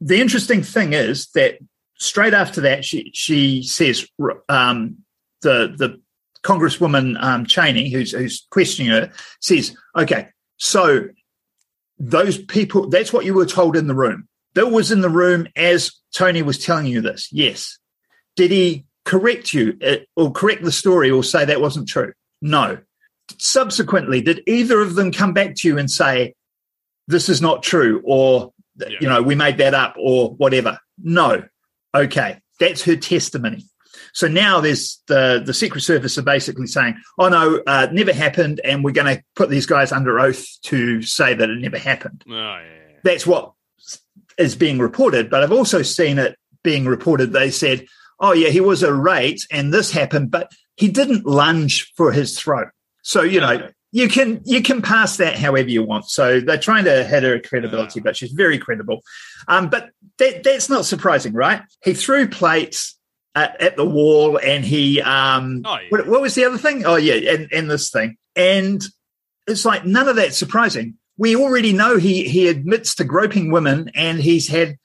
the 0.02 0.20
interesting 0.20 0.62
thing 0.62 0.92
is 0.92 1.28
that 1.28 1.58
straight 1.98 2.34
after 2.34 2.60
that, 2.60 2.84
she 2.84 3.10
she 3.14 3.62
says 3.62 4.06
um, 4.50 4.98
the 5.44 5.72
the 5.76 6.00
Congresswoman 6.42 7.16
um, 7.22 7.46
Cheney, 7.46 7.88
who's 7.90 8.10
who's 8.10 8.44
questioning 8.50 8.90
her, 8.90 9.12
says, 9.40 9.76
"Okay, 9.96 10.28
so 10.56 11.08
those 11.98 12.38
people, 12.38 12.88
that's 12.88 13.12
what 13.12 13.24
you 13.24 13.34
were 13.34 13.46
told 13.46 13.76
in 13.76 13.86
the 13.86 13.94
room. 13.94 14.28
Bill 14.54 14.70
was 14.70 14.90
in 14.90 15.00
the 15.00 15.08
room 15.10 15.46
as 15.56 15.92
Tony 16.14 16.42
was 16.42 16.58
telling 16.58 16.86
you 16.86 17.00
this. 17.00 17.28
Yes. 17.32 17.78
Did 18.36 18.50
he 18.50 18.84
correct 19.04 19.52
you 19.52 19.76
uh, 19.84 19.96
or 20.16 20.32
correct 20.32 20.62
the 20.64 20.72
story 20.72 21.10
or 21.10 21.22
say 21.22 21.44
that 21.44 21.60
wasn't 21.60 21.88
true? 21.88 22.12
No. 22.40 22.78
Subsequently, 23.38 24.20
did 24.20 24.42
either 24.46 24.80
of 24.80 24.94
them 24.94 25.12
come 25.12 25.32
back 25.32 25.54
to 25.56 25.68
you 25.68 25.78
and 25.78 25.90
say, 25.90 26.34
this 27.06 27.28
is 27.28 27.40
not 27.42 27.62
true 27.62 28.00
or, 28.04 28.52
Yeah. 28.76 28.88
you 29.00 29.08
know, 29.08 29.22
we 29.22 29.34
made 29.34 29.58
that 29.58 29.74
up 29.74 29.94
or 29.98 30.30
whatever? 30.34 30.78
No. 31.02 31.44
Okay. 31.94 32.38
That's 32.60 32.82
her 32.84 32.96
testimony. 32.96 33.64
So 34.14 34.28
now 34.28 34.60
there's 34.60 35.02
the, 35.08 35.42
the 35.44 35.52
Secret 35.52 35.82
Service 35.82 36.16
are 36.18 36.22
basically 36.22 36.66
saying, 36.68 36.96
oh, 37.18 37.28
no, 37.28 37.60
uh, 37.66 37.88
never 37.92 38.12
happened. 38.12 38.60
And 38.64 38.82
we're 38.84 38.92
going 38.92 39.16
to 39.16 39.22
put 39.34 39.50
these 39.50 39.66
guys 39.66 39.92
under 39.92 40.18
oath 40.20 40.46
to 40.62 41.02
say 41.02 41.34
that 41.34 41.50
it 41.50 41.58
never 41.58 41.78
happened 41.78 42.24
Oh, 42.28 42.32
yeah. 42.32 42.60
that's 43.02 43.26
what 43.26 43.52
is 44.38 44.54
being 44.56 44.78
reported. 44.78 45.30
But 45.30 45.42
I've 45.42 45.52
also 45.52 45.82
seen 45.82 46.18
it 46.18 46.38
being 46.62 46.86
reported. 46.86 47.32
They 47.32 47.50
said, 47.50 47.86
"Oh 48.18 48.32
yeah, 48.32 48.48
he 48.48 48.60
was 48.60 48.82
irate, 48.82 49.46
and 49.50 49.72
this 49.72 49.90
happened, 49.90 50.30
but 50.30 50.50
he 50.76 50.88
didn't 50.88 51.26
lunge 51.26 51.92
for 51.96 52.10
his 52.10 52.38
throat." 52.38 52.68
So 53.02 53.22
you 53.22 53.40
know, 53.40 53.68
you 53.92 54.08
can 54.08 54.40
you 54.44 54.62
can 54.62 54.80
pass 54.82 55.18
that 55.18 55.36
however 55.36 55.68
you 55.68 55.82
want. 55.84 56.06
So 56.06 56.40
they're 56.40 56.58
trying 56.58 56.84
to 56.86 57.04
hit 57.04 57.22
her 57.22 57.38
credibility, 57.38 58.00
Yeah. 58.00 58.04
but 58.04 58.16
she's 58.16 58.32
very 58.32 58.58
credible. 58.58 59.02
Um, 59.46 59.68
but 59.68 59.90
that, 60.18 60.42
that's 60.42 60.68
not 60.70 60.84
surprising, 60.86 61.32
right? 61.34 61.62
He 61.84 61.94
threw 61.94 62.26
plates. 62.28 62.93
At, 63.36 63.60
at 63.60 63.76
the 63.76 63.84
wall, 63.84 64.38
and 64.38 64.64
he 64.64 65.00
um, 65.02 65.62
Oh, 65.64 65.78
yeah. 65.80 65.88
what, 65.88 66.06
what 66.06 66.22
was 66.22 66.36
the 66.36 66.44
other 66.44 66.56
thing? 66.58 66.84
Oh 66.86 66.94
yeah, 66.94 67.32
and, 67.32 67.48
and 67.52 67.68
this 67.68 67.90
thing, 67.90 68.16
and 68.36 68.80
it's 69.48 69.64
like 69.64 69.84
none 69.84 70.08
of 70.08 70.16
that 70.16 70.34
surprising. 70.34 70.94
We 71.18 71.34
already 71.34 71.72
know 71.72 71.96
he 71.96 72.28
he 72.28 72.46
admits 72.46 72.94
to 72.96 73.04
groping 73.04 73.50
women, 73.50 73.90
and 73.96 74.20
he's 74.20 74.46
had 74.46 74.76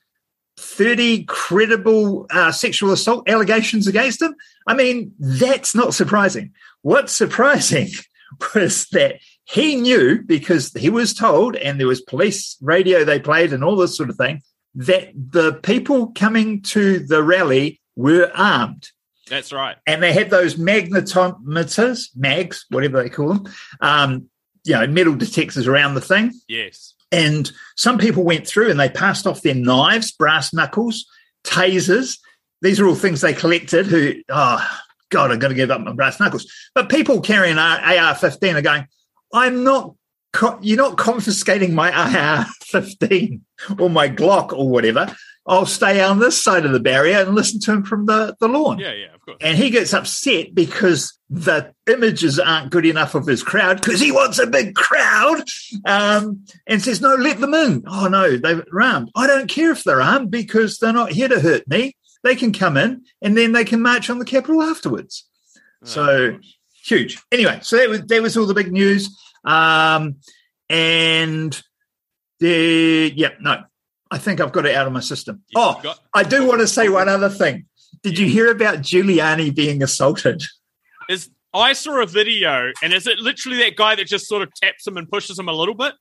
thirty 0.56 1.24
credible 1.24 2.26
uh, 2.30 2.52
sexual 2.52 2.92
assault 2.92 3.28
allegations 3.28 3.86
against 3.86 4.20
him. 4.20 4.34
I 4.66 4.74
mean, 4.74 5.12
that's 5.18 5.74
not 5.74 5.94
surprising. 5.94 6.52
What's 6.82 7.12
surprising 7.12 7.88
was 8.54 8.86
that 8.88 9.20
he 9.44 9.76
knew 9.76 10.22
because 10.22 10.72
he 10.72 10.90
was 10.90 11.14
told, 11.14 11.56
and 11.56 11.78
there 11.78 11.86
was 11.86 12.00
police 12.00 12.56
radio 12.60 13.04
they 13.04 13.20
played, 13.20 13.52
and 13.52 13.62
all 13.64 13.76
this 13.76 13.96
sort 13.96 14.10
of 14.10 14.16
thing, 14.16 14.42
that 14.74 15.12
the 15.14 15.54
people 15.54 16.12
coming 16.14 16.62
to 16.62 17.00
the 17.00 17.22
rally 17.22 17.79
were 17.96 18.30
armed. 18.34 18.88
That's 19.28 19.52
right. 19.52 19.76
And 19.86 20.02
they 20.02 20.12
had 20.12 20.30
those 20.30 20.56
magnetometers, 20.56 22.08
mags, 22.16 22.66
whatever 22.68 23.02
they 23.02 23.08
call 23.08 23.34
them, 23.34 23.52
um, 23.80 24.28
you 24.64 24.74
know, 24.74 24.86
metal 24.88 25.14
detectors 25.14 25.68
around 25.68 25.94
the 25.94 26.00
thing. 26.00 26.32
Yes. 26.48 26.94
And 27.12 27.50
some 27.76 27.98
people 27.98 28.24
went 28.24 28.46
through 28.46 28.70
and 28.70 28.78
they 28.78 28.88
passed 28.88 29.26
off 29.26 29.42
their 29.42 29.54
knives, 29.54 30.12
brass 30.12 30.52
knuckles, 30.52 31.06
tasers. 31.44 32.18
These 32.62 32.80
are 32.80 32.86
all 32.86 32.94
things 32.94 33.20
they 33.20 33.32
collected 33.32 33.86
who, 33.86 34.14
oh, 34.28 34.80
God, 35.10 35.30
I'm 35.30 35.38
going 35.38 35.50
to 35.50 35.56
give 35.56 35.70
up 35.70 35.80
my 35.80 35.92
brass 35.92 36.20
knuckles. 36.20 36.50
But 36.74 36.88
people 36.88 37.20
carrying 37.20 37.58
AR 37.58 38.14
15 38.14 38.56
are 38.56 38.62
going, 38.62 38.86
I'm 39.32 39.64
not, 39.64 39.94
you're 40.60 40.76
not 40.76 40.98
confiscating 40.98 41.74
my 41.74 41.92
AR 41.92 42.46
15 42.64 43.44
or 43.78 43.90
my 43.90 44.08
Glock 44.08 44.52
or 44.52 44.68
whatever. 44.68 45.14
I'll 45.50 45.66
stay 45.66 46.00
on 46.00 46.20
this 46.20 46.40
side 46.40 46.64
of 46.64 46.70
the 46.70 46.78
barrier 46.78 47.18
and 47.18 47.34
listen 47.34 47.58
to 47.62 47.72
him 47.72 47.82
from 47.82 48.06
the, 48.06 48.36
the 48.38 48.46
lawn. 48.46 48.78
Yeah, 48.78 48.92
yeah, 48.92 49.12
of 49.12 49.20
course. 49.20 49.36
And 49.40 49.58
he 49.58 49.68
gets 49.68 49.92
upset 49.92 50.54
because 50.54 51.18
the 51.28 51.74
images 51.88 52.38
aren't 52.38 52.70
good 52.70 52.86
enough 52.86 53.16
of 53.16 53.26
his 53.26 53.42
crowd 53.42 53.78
because 53.82 53.98
he 53.98 54.12
wants 54.12 54.38
a 54.38 54.46
big 54.46 54.76
crowd 54.76 55.42
um, 55.86 56.44
and 56.68 56.80
says, 56.80 57.00
No, 57.00 57.16
let 57.16 57.40
them 57.40 57.54
in. 57.54 57.82
Oh, 57.88 58.06
no, 58.06 58.36
they're 58.36 58.64
armed. 58.80 59.10
I 59.16 59.26
don't 59.26 59.48
care 59.50 59.72
if 59.72 59.82
they're 59.82 60.00
armed 60.00 60.30
because 60.30 60.78
they're 60.78 60.92
not 60.92 61.10
here 61.10 61.26
to 61.26 61.40
hurt 61.40 61.66
me. 61.66 61.96
They 62.22 62.36
can 62.36 62.52
come 62.52 62.76
in 62.76 63.02
and 63.20 63.36
then 63.36 63.50
they 63.50 63.64
can 63.64 63.82
march 63.82 64.08
on 64.08 64.20
the 64.20 64.24
Capitol 64.24 64.62
afterwards. 64.62 65.26
Oh, 65.82 65.86
So 65.86 66.38
huge. 66.84 67.20
Anyway, 67.32 67.58
so 67.62 67.76
that 67.76 67.88
was, 67.88 68.02
that 68.02 68.22
was 68.22 68.36
all 68.36 68.46
the 68.46 68.54
big 68.54 68.70
news. 68.70 69.18
Um, 69.44 70.16
and 70.68 71.60
the, 72.38 73.12
yeah, 73.16 73.30
no, 73.40 73.64
I 74.10 74.18
think 74.18 74.40
I've 74.40 74.52
got 74.52 74.66
it 74.66 74.74
out 74.74 74.86
of 74.86 74.92
my 74.92 75.00
system. 75.00 75.42
You've 75.48 75.62
Oh, 75.62 75.80
got- 75.82 76.00
I 76.14 76.22
do 76.24 76.46
want 76.46 76.60
to 76.60 76.66
say 76.66 76.88
one 76.88 77.08
other 77.08 77.28
thing. 77.28 77.66
Did 78.02 78.18
you 78.18 78.26
hear 78.28 78.50
about 78.50 78.78
Giuliani 78.78 79.54
being 79.54 79.82
assaulted? 79.82 80.42
is 81.08 81.28
I 81.52 81.72
saw 81.72 82.00
a 82.02 82.06
video, 82.06 82.70
and 82.82 82.92
is 82.92 83.06
it 83.08 83.18
literally 83.18 83.58
that 83.58 83.74
guy 83.76 83.96
that 83.96 84.06
just 84.06 84.26
sort 84.28 84.42
of 84.42 84.54
taps 84.54 84.86
him 84.86 84.96
and 84.96 85.10
pushes 85.10 85.36
him 85.38 85.48
a 85.48 85.52
little 85.52 85.74
bit? 85.74 85.94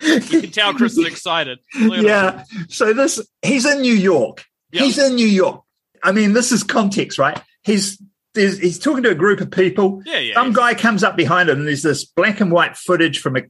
You 0.00 0.20
can 0.20 0.50
tell 0.50 0.74
Chris 0.74 0.98
is 0.98 1.06
excited. 1.06 1.60
Yeah. 1.74 2.44
So 2.68 2.92
this 2.92 3.20
he's 3.42 3.64
in 3.64 3.80
New 3.80 3.94
York. 3.94 4.44
Yeah. 4.72 4.82
He's 4.82 4.98
in 4.98 5.14
New 5.14 5.26
York. 5.26 5.62
I 6.02 6.12
mean, 6.12 6.32
this 6.32 6.52
is 6.52 6.62
context, 6.62 7.18
right? 7.18 7.40
He's 7.62 8.02
he's 8.34 8.78
talking 8.80 9.04
to 9.04 9.10
a 9.10 9.14
group 9.14 9.40
of 9.40 9.50
people. 9.50 10.02
yeah, 10.04 10.18
yeah. 10.18 10.34
Some 10.34 10.52
guy 10.52 10.74
comes 10.74 11.04
up 11.04 11.16
behind 11.16 11.48
him, 11.48 11.58
and 11.60 11.68
there's 11.68 11.82
this 11.82 12.04
black 12.04 12.40
and 12.40 12.50
white 12.50 12.76
footage 12.76 13.20
from 13.20 13.36
a 13.36 13.42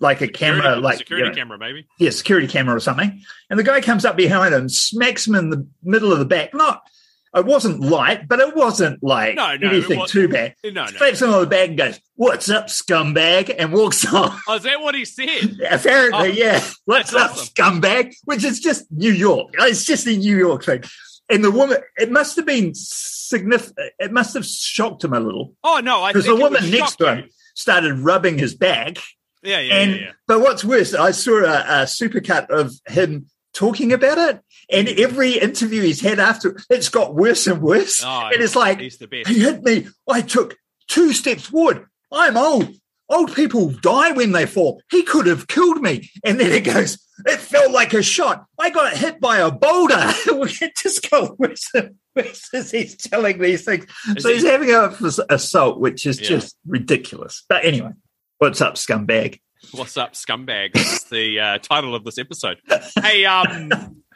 like 0.00 0.20
a 0.20 0.28
camera, 0.28 0.76
like 0.76 0.98
security 0.98 1.26
you 1.26 1.30
know, 1.32 1.36
camera, 1.36 1.58
maybe. 1.58 1.86
yeah, 1.98 2.10
security 2.10 2.46
camera 2.48 2.76
or 2.76 2.80
something. 2.80 3.20
And 3.50 3.58
the 3.58 3.64
guy 3.64 3.80
comes 3.80 4.04
up 4.04 4.16
behind 4.16 4.54
him, 4.54 4.68
smacks 4.68 5.26
him 5.26 5.34
in 5.34 5.50
the 5.50 5.66
middle 5.82 6.12
of 6.12 6.18
the 6.18 6.24
back. 6.24 6.52
Not, 6.54 6.82
it 7.34 7.44
wasn't 7.44 7.80
light, 7.80 8.28
but 8.28 8.40
it 8.40 8.54
wasn't 8.56 9.02
like 9.02 9.34
No, 9.36 9.56
no, 9.56 9.68
anything 9.68 9.98
wasn't. 9.98 10.10
too 10.10 10.28
bad. 10.32 10.54
No, 10.64 10.70
no. 10.70 10.86
Slaps 10.86 11.20
him 11.22 11.30
on 11.34 11.40
the 11.40 11.46
back 11.46 11.68
and 11.68 11.78
goes, 11.78 12.00
"What's 12.14 12.48
up, 12.48 12.66
scumbag?" 12.68 13.54
and 13.58 13.72
walks 13.72 14.06
off. 14.12 14.42
Oh, 14.48 14.54
is 14.56 14.62
that 14.62 14.80
what 14.80 14.94
he 14.94 15.04
said? 15.04 15.58
Apparently, 15.70 16.18
Oh, 16.18 16.24
yeah. 16.24 16.62
What's 16.86 17.14
up, 17.14 17.32
awesome. 17.32 17.46
scumbag? 17.54 18.14
Which 18.24 18.44
is 18.44 18.60
just 18.60 18.90
New 18.90 19.12
York. 19.12 19.50
It's 19.58 19.84
just 19.84 20.06
a 20.06 20.16
New 20.16 20.36
York 20.36 20.64
thing. 20.64 20.84
And 21.28 21.42
the 21.44 21.50
woman, 21.50 21.78
it 21.98 22.10
must 22.10 22.36
have 22.36 22.46
been 22.46 22.72
significant. 22.74 23.92
It 23.98 24.12
must 24.12 24.34
have 24.34 24.46
shocked 24.46 25.04
him 25.04 25.12
a 25.12 25.20
little 25.20 25.54
Oh 25.64 25.80
no, 25.82 26.06
because 26.06 26.26
the 26.26 26.36
woman 26.36 26.70
next 26.70 26.96
to 26.96 27.14
him 27.16 27.30
started 27.54 27.94
rubbing 27.98 28.38
his 28.38 28.54
back. 28.54 28.98
Yeah, 29.46 29.60
yeah, 29.60 29.74
and 29.74 29.90
yeah, 29.92 29.98
yeah. 29.98 30.12
but 30.26 30.40
what's 30.40 30.64
worse, 30.64 30.92
I 30.94 31.12
saw 31.12 31.38
a, 31.44 31.82
a 31.82 31.84
supercut 31.84 32.50
of 32.50 32.72
him 32.86 33.26
talking 33.54 33.92
about 33.92 34.18
it, 34.18 34.40
and 34.70 34.88
mm. 34.88 34.98
every 34.98 35.38
interview 35.38 35.82
he's 35.82 36.00
had 36.00 36.18
after, 36.18 36.58
it's 36.68 36.88
got 36.88 37.14
worse 37.14 37.46
and 37.46 37.62
worse. 37.62 38.02
Oh, 38.04 38.30
and 38.32 38.42
it's 38.42 38.56
like 38.56 38.80
He's 38.80 38.98
the 38.98 39.06
best. 39.08 39.28
he 39.28 39.40
hit 39.40 39.62
me. 39.62 39.86
I 40.08 40.20
took 40.20 40.56
two 40.88 41.12
steps 41.12 41.46
forward. 41.46 41.86
I'm 42.12 42.36
old. 42.36 42.74
Old 43.08 43.34
people 43.34 43.70
die 43.70 44.10
when 44.12 44.32
they 44.32 44.46
fall. 44.46 44.82
He 44.90 45.04
could 45.04 45.26
have 45.26 45.46
killed 45.46 45.80
me. 45.80 46.10
And 46.24 46.40
then 46.40 46.50
it 46.50 46.64
goes, 46.64 46.98
it 47.24 47.38
felt 47.38 47.70
like 47.70 47.94
a 47.94 48.02
shot. 48.02 48.46
I 48.58 48.70
got 48.70 48.96
hit 48.96 49.20
by 49.20 49.38
a 49.38 49.50
boulder. 49.50 49.94
it 49.96 50.76
just 50.76 51.08
got 51.08 51.38
worse 51.38 51.70
and 51.72 51.94
worse 52.16 52.52
as 52.52 52.72
he's 52.72 52.96
telling 52.96 53.38
these 53.38 53.64
things. 53.64 53.86
Is 54.16 54.24
so 54.24 54.30
he- 54.30 54.34
he's 54.34 54.44
having 54.44 54.70
a 54.72 54.92
assault, 55.32 55.78
which 55.78 56.04
is 56.04 56.20
Yeah. 56.20 56.28
just 56.28 56.56
ridiculous. 56.66 57.44
But 57.48 57.64
anyway, 57.64 57.92
what's 58.38 58.60
up, 58.60 58.74
scumbag? 58.74 59.40
What's 59.72 59.96
up, 59.96 60.12
scumbag? 60.14 60.72
That's 60.74 61.04
the 61.04 61.40
uh, 61.40 61.58
title 61.58 61.94
of 61.94 62.04
this 62.04 62.18
episode. 62.18 62.58
Hey, 63.02 63.24
um, 63.24 63.70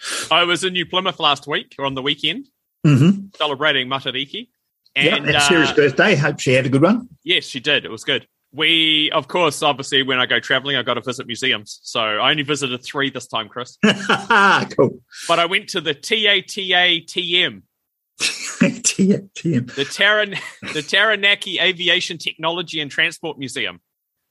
I 0.30 0.44
was 0.44 0.64
in 0.64 0.72
New 0.74 0.86
Plymouth 0.86 1.18
last 1.18 1.46
week 1.46 1.74
or 1.78 1.86
on 1.86 1.94
the 1.94 2.02
weekend 2.02 2.46
Mm-hmm. 2.86 3.26
celebrating 3.36 3.88
Matariki. 3.88 4.48
Yeah, 4.96 5.16
And 5.16 5.26
Sarah's 5.42 5.68
uh, 5.68 5.74
birthday. 5.74 6.14
Hope 6.14 6.40
she 6.40 6.54
had 6.54 6.64
a 6.64 6.70
good 6.70 6.80
one. 6.80 7.08
yes, 7.22 7.44
she 7.44 7.60
did. 7.60 7.84
It 7.84 7.90
was 7.90 8.04
good. 8.04 8.26
We, 8.52 9.10
of 9.12 9.28
course, 9.28 9.62
obviously, 9.62 10.02
when 10.02 10.18
I 10.18 10.24
go 10.24 10.40
traveling, 10.40 10.76
I 10.76 10.82
got 10.82 10.94
to 10.94 11.02
visit 11.02 11.26
museums. 11.26 11.78
So 11.82 12.00
I 12.00 12.30
only 12.30 12.42
visited 12.42 12.82
three 12.82 13.10
this 13.10 13.26
time, 13.26 13.48
Chris. 13.48 13.76
cool. 13.84 15.02
But 15.28 15.38
I 15.38 15.44
went 15.46 15.68
to 15.68 15.82
the 15.82 15.92
TATA 15.92 16.42
TM, 17.06 17.62
TM, 18.18 19.30
TM. 19.34 19.74
the 19.74 19.84
Taran, 19.84 20.38
the 20.72 20.82
Taranaki 20.82 21.58
Aviation 21.60 22.16
Technology 22.18 22.80
and 22.80 22.90
Transport 22.90 23.38
Museum. 23.38 23.80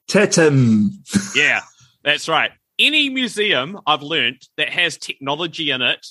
Tatum. 0.10 0.92
Yeah, 1.36 1.62
that's 2.04 2.28
right. 2.28 2.52
Any 2.78 3.10
museum 3.10 3.80
I've 3.88 4.02
learnt 4.02 4.48
that 4.58 4.70
has 4.70 4.98
technology 4.98 5.72
in 5.72 5.82
it 5.82 6.06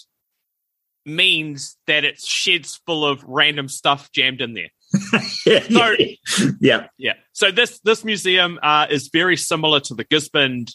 means 1.05 1.77
that 1.87 2.05
it's 2.05 2.27
sheds 2.27 2.81
full 2.87 3.05
of 3.07 3.23
random 3.25 3.69
stuff 3.69 4.11
jammed 4.13 4.41
in 4.41 4.55
there. 4.55 4.69
Yeah, 5.47 5.61
So- 5.61 5.97
yeah. 6.61 6.87
Yeah. 6.99 7.15
So 7.33 7.51
this 7.51 7.79
this 7.85 8.05
museum 8.05 8.59
uh, 8.63 8.87
is 8.91 9.09
very 9.13 9.37
similar 9.37 9.81
to 9.81 9.95
the 9.95 10.05
Gisborne 10.05 10.67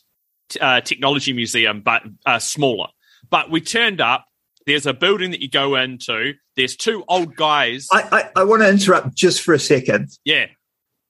uh, 0.59 0.81
Technology 0.81 1.33
Museum, 1.33 1.81
but 1.81 2.03
uh, 2.25 2.39
smaller. 2.39 2.87
But 3.29 3.49
we 3.51 3.61
turned 3.61 4.01
up. 4.01 4.25
There's 4.65 4.85
a 4.85 4.93
building 4.93 5.31
that 5.31 5.41
you 5.41 5.49
go 5.49 5.75
into. 5.75 6.33
There's 6.55 6.75
two 6.77 7.03
old 7.07 7.35
guys. 7.35 7.87
I, 7.91 8.29
I, 8.35 8.41
I 8.41 8.43
want 8.45 8.61
to 8.61 8.69
interrupt 8.69 9.13
just 9.15 9.41
for 9.41 9.53
a 9.53 9.59
second. 9.59 10.09
yeah, 10.23 10.45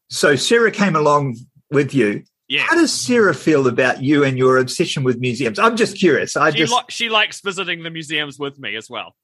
So 0.10 0.36
Sarah 0.36 0.72
came 0.72 0.96
along 0.96 1.38
with 1.74 1.94
you. 1.94 2.24
yeah. 2.48 2.62
How 2.62 2.76
does 2.76 2.94
Sarah 2.94 3.34
feel 3.36 3.68
about 3.68 4.02
you 4.02 4.24
and 4.24 4.38
your 4.38 4.58
obsession 4.58 5.04
with 5.04 5.20
museums? 5.20 5.60
I'm 5.60 5.76
just 5.76 5.98
curious. 5.98 6.38
I 6.38 6.52
She, 6.52 6.58
just 6.60 6.74
li- 6.74 6.80
she 6.90 7.10
likes 7.10 7.42
visiting 7.42 7.84
the 7.84 7.90
museums 7.90 8.40
with 8.40 8.58
me 8.60 8.76
as 8.76 8.90
well. 8.90 9.16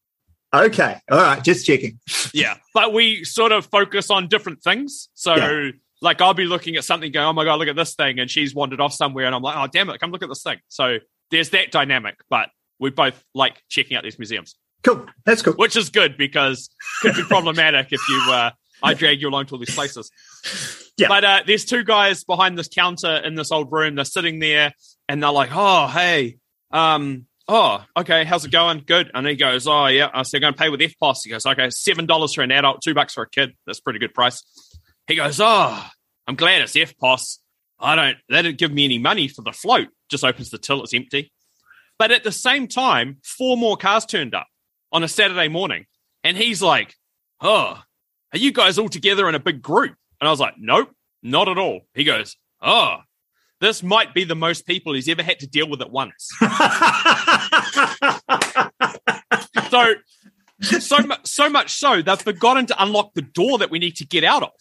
okay. 0.53 0.99
All 1.11 1.17
right, 1.17 1.43
just 1.43 1.65
checking. 1.65 1.99
Yeah, 2.33 2.57
but 2.75 2.93
we 2.93 3.23
sort 3.23 3.51
of 3.51 3.65
focus 3.67 4.11
on 4.11 4.27
different 4.27 4.61
things. 4.61 5.09
So, 5.15 5.35
Yeah. 5.35 5.71
like, 6.01 6.21
I'll 6.21 6.35
be 6.35 6.45
looking 6.45 6.75
at 6.75 6.83
something, 6.83 7.11
going, 7.11 7.25
"Oh 7.25 7.33
my 7.33 7.43
god, 7.43 7.55
look 7.59 7.67
at 7.67 7.75
this 7.75 7.95
thing," 7.95 8.19
and 8.19 8.29
she's 8.29 8.53
wandered 8.53 8.79
off 8.79 8.93
somewhere, 8.93 9.25
and 9.25 9.33
I'm 9.33 9.41
like, 9.41 9.55
"Oh 9.57 9.65
damn 9.65 9.89
it, 9.89 9.99
come 9.99 10.11
look 10.11 10.21
at 10.21 10.29
this 10.29 10.43
thing." 10.43 10.59
So 10.67 10.97
there's 11.31 11.49
that 11.51 11.71
dynamic, 11.71 12.17
but 12.29 12.49
we 12.79 12.91
both 12.91 13.23
like 13.33 13.63
checking 13.67 13.97
out 13.97 14.03
these 14.03 14.19
museums, 14.19 14.53
Cool. 14.83 15.07
That's 15.25 15.41
cool. 15.41 15.53
which 15.53 15.75
is 15.75 15.89
good 15.89 16.17
because 16.17 16.69
it 17.03 17.07
could 17.07 17.15
be 17.15 17.23
problematic 17.27 17.87
if 17.91 17.99
you 18.07 18.21
uh, 18.31 18.51
I 18.81 18.93
drag 18.93 19.21
you 19.21 19.29
along 19.29 19.47
to 19.47 19.53
all 19.55 19.59
these 19.59 19.75
places. 19.75 20.11
Yeah. 20.97 21.07
But 21.07 21.23
uh, 21.23 21.43
there's 21.45 21.65
two 21.65 21.83
guys 21.83 22.23
behind 22.23 22.57
this 22.57 22.67
counter 22.67 23.17
in 23.17 23.35
this 23.35 23.51
old 23.51 23.71
room. 23.71 23.95
They're 23.95 24.05
sitting 24.05 24.39
there, 24.39 24.73
and 25.07 25.23
they're 25.23 25.31
like, 25.31 25.49
"Oh, 25.53 25.87
hey, 25.87 26.37
um." 26.71 27.25
Oh, 27.51 27.83
okay. 27.97 28.25
How's 28.25 28.45
it 28.45 28.51
going? 28.51 28.83
Good. 28.85 29.09
And 29.11 29.25
he 29.25 29.35
goes, 29.35 29.65
Oh, 29.65 29.87
yeah. 29.87 30.11
I 30.13 30.21
said, 30.21 30.39
going 30.39 30.53
to 30.53 30.57
pay 30.59 30.69
with 30.69 30.81
EFTPOS. 30.81 31.15
He 31.23 31.31
goes, 31.31 31.47
Okay, 31.47 31.65
$7 31.65 32.35
for 32.35 32.43
an 32.43 32.51
adult, 32.51 32.83
two 32.83 32.93
bucks 32.93 33.15
for 33.15 33.23
a 33.23 33.29
kid. 33.29 33.53
That's 33.65 33.79
a 33.79 33.81
pretty 33.81 33.97
good 33.97 34.13
price. 34.13 34.43
He 35.07 35.15
goes, 35.15 35.39
Oh, 35.41 35.83
I'm 36.27 36.35
glad 36.35 36.61
it's 36.61 36.73
EFTPOS. 36.73 37.39
I 37.79 37.95
don't, 37.95 38.17
they 38.29 38.43
didn't 38.43 38.59
give 38.59 38.71
me 38.71 38.85
any 38.85 38.99
money 38.99 39.27
for 39.27 39.41
the 39.41 39.51
float. 39.51 39.87
Just 40.11 40.23
opens 40.23 40.51
the 40.51 40.59
till, 40.59 40.83
it's 40.83 40.93
empty. 40.93 41.31
But 41.97 42.11
at 42.11 42.23
the 42.23 42.31
same 42.31 42.67
time, 42.67 43.17
four 43.23 43.57
more 43.57 43.77
cars 43.77 44.05
turned 44.05 44.35
up 44.35 44.45
on 44.91 45.03
a 45.03 45.07
Saturday 45.07 45.47
morning. 45.47 45.87
And 46.23 46.37
he's 46.37 46.61
like, 46.61 46.93
Oh, 47.41 47.81
are 48.33 48.37
you 48.37 48.51
guys 48.51 48.77
all 48.77 48.89
together 48.89 49.27
in 49.27 49.35
a 49.35 49.39
big 49.39 49.61
group? 49.61 49.95
And 50.19 50.27
I 50.27 50.31
was 50.31 50.39
like, 50.39 50.55
Nope, 50.57 50.89
not 51.23 51.47
at 51.47 51.57
all. 51.57 51.81
He 51.93 52.03
goes, 52.03 52.35
Oh, 52.61 52.97
this 53.61 53.83
might 53.83 54.13
be 54.13 54.23
the 54.23 54.35
most 54.35 54.65
people 54.65 54.93
he's 54.93 55.09
ever 55.09 55.23
had 55.23 55.39
to 55.39 55.47
deal 55.47 55.69
with 55.69 55.81
at 55.81 55.91
once. 55.91 56.29
So, 59.69 59.93
so 60.61 60.97
much, 60.99 61.27
so 61.27 61.49
much 61.49 61.73
so 61.73 62.01
they've 62.01 62.21
forgotten 62.21 62.65
to 62.67 62.83
unlock 62.83 63.13
the 63.13 63.21
door 63.21 63.57
that 63.59 63.69
we 63.69 63.79
need 63.79 63.95
to 63.97 64.05
get 64.05 64.23
out 64.23 64.43
of. 64.43 64.51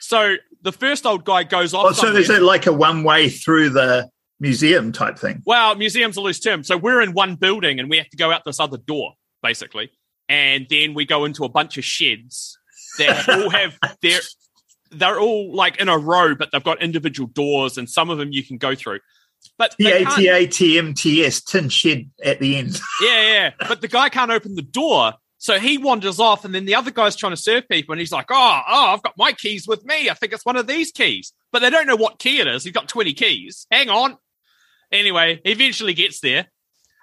So 0.00 0.36
the 0.62 0.72
first 0.72 1.06
old 1.06 1.24
guy 1.24 1.42
goes 1.42 1.74
off. 1.74 1.86
oh, 1.86 1.92
so 1.92 2.14
is 2.14 2.30
it 2.30 2.42
like 2.42 2.66
a 2.66 2.72
one 2.72 3.02
way 3.02 3.28
through 3.28 3.70
the 3.70 4.08
museum 4.38 4.92
type 4.92 5.18
thing? 5.18 5.42
Well, 5.44 5.74
museum's 5.74 6.16
a 6.16 6.20
loose 6.20 6.38
term. 6.38 6.62
So 6.62 6.76
we're 6.76 7.00
in 7.00 7.12
one 7.12 7.34
building 7.34 7.80
and 7.80 7.90
we 7.90 7.96
have 7.96 8.08
to 8.10 8.16
go 8.16 8.30
out 8.30 8.44
this 8.44 8.60
other 8.60 8.78
door, 8.78 9.14
basically. 9.42 9.90
And 10.28 10.66
then 10.68 10.94
we 10.94 11.06
go 11.06 11.24
into 11.24 11.44
a 11.44 11.48
bunch 11.48 11.78
of 11.78 11.84
sheds 11.84 12.58
that 12.98 13.28
all 13.28 13.50
have 13.50 13.78
their 14.02 14.20
they're 14.90 15.18
all 15.18 15.54
like 15.54 15.80
in 15.80 15.88
a 15.88 15.98
row, 15.98 16.34
but 16.34 16.50
they've 16.52 16.62
got 16.62 16.82
individual 16.82 17.28
doors, 17.28 17.78
and 17.78 17.88
some 17.88 18.10
of 18.10 18.18
them 18.18 18.32
you 18.32 18.42
can 18.42 18.56
go 18.58 18.74
through. 18.74 19.00
But 19.58 19.74
T 19.78 19.84
they 19.84 20.04
A 20.04 20.06
T 20.06 20.28
A 20.28 20.46
T 20.46 20.78
M 20.78 20.94
T 20.94 21.24
S 21.24 21.40
tin 21.42 21.68
shed 21.68 22.10
at 22.24 22.40
the 22.40 22.56
end. 22.56 22.80
yeah, 23.02 23.32
yeah. 23.32 23.50
But 23.68 23.80
the 23.80 23.88
guy 23.88 24.08
can't 24.08 24.30
open 24.30 24.54
the 24.54 24.62
door 24.62 25.14
So 25.38 25.58
he 25.58 25.78
wanders 25.78 26.18
off, 26.18 26.44
and 26.44 26.54
then 26.54 26.64
the 26.64 26.74
other 26.74 26.90
guy's 26.90 27.14
trying 27.14 27.32
to 27.32 27.36
serve 27.36 27.68
people, 27.68 27.92
and 27.92 28.00
he's 28.00 28.12
like, 28.12 28.26
"Oh, 28.30 28.60
oh, 28.68 28.86
I've 28.94 29.02
got 29.02 29.14
my 29.18 29.32
keys 29.32 29.68
with 29.68 29.84
me. 29.84 30.08
I 30.08 30.14
think 30.14 30.32
it's 30.32 30.46
one 30.46 30.56
of 30.56 30.66
these 30.66 30.92
keys." 30.92 31.32
But 31.52 31.60
they 31.60 31.70
don't 31.70 31.86
know 31.86 31.96
what 31.96 32.18
key 32.18 32.40
it 32.40 32.46
is. 32.46 32.64
He's 32.64 32.72
got 32.72 32.88
twenty 32.88 33.12
keys. 33.12 33.66
Hang 33.70 33.90
on. 33.90 34.16
Anyway, 34.90 35.40
he 35.44 35.52
eventually 35.52 35.94
gets 35.94 36.20
there. 36.20 36.46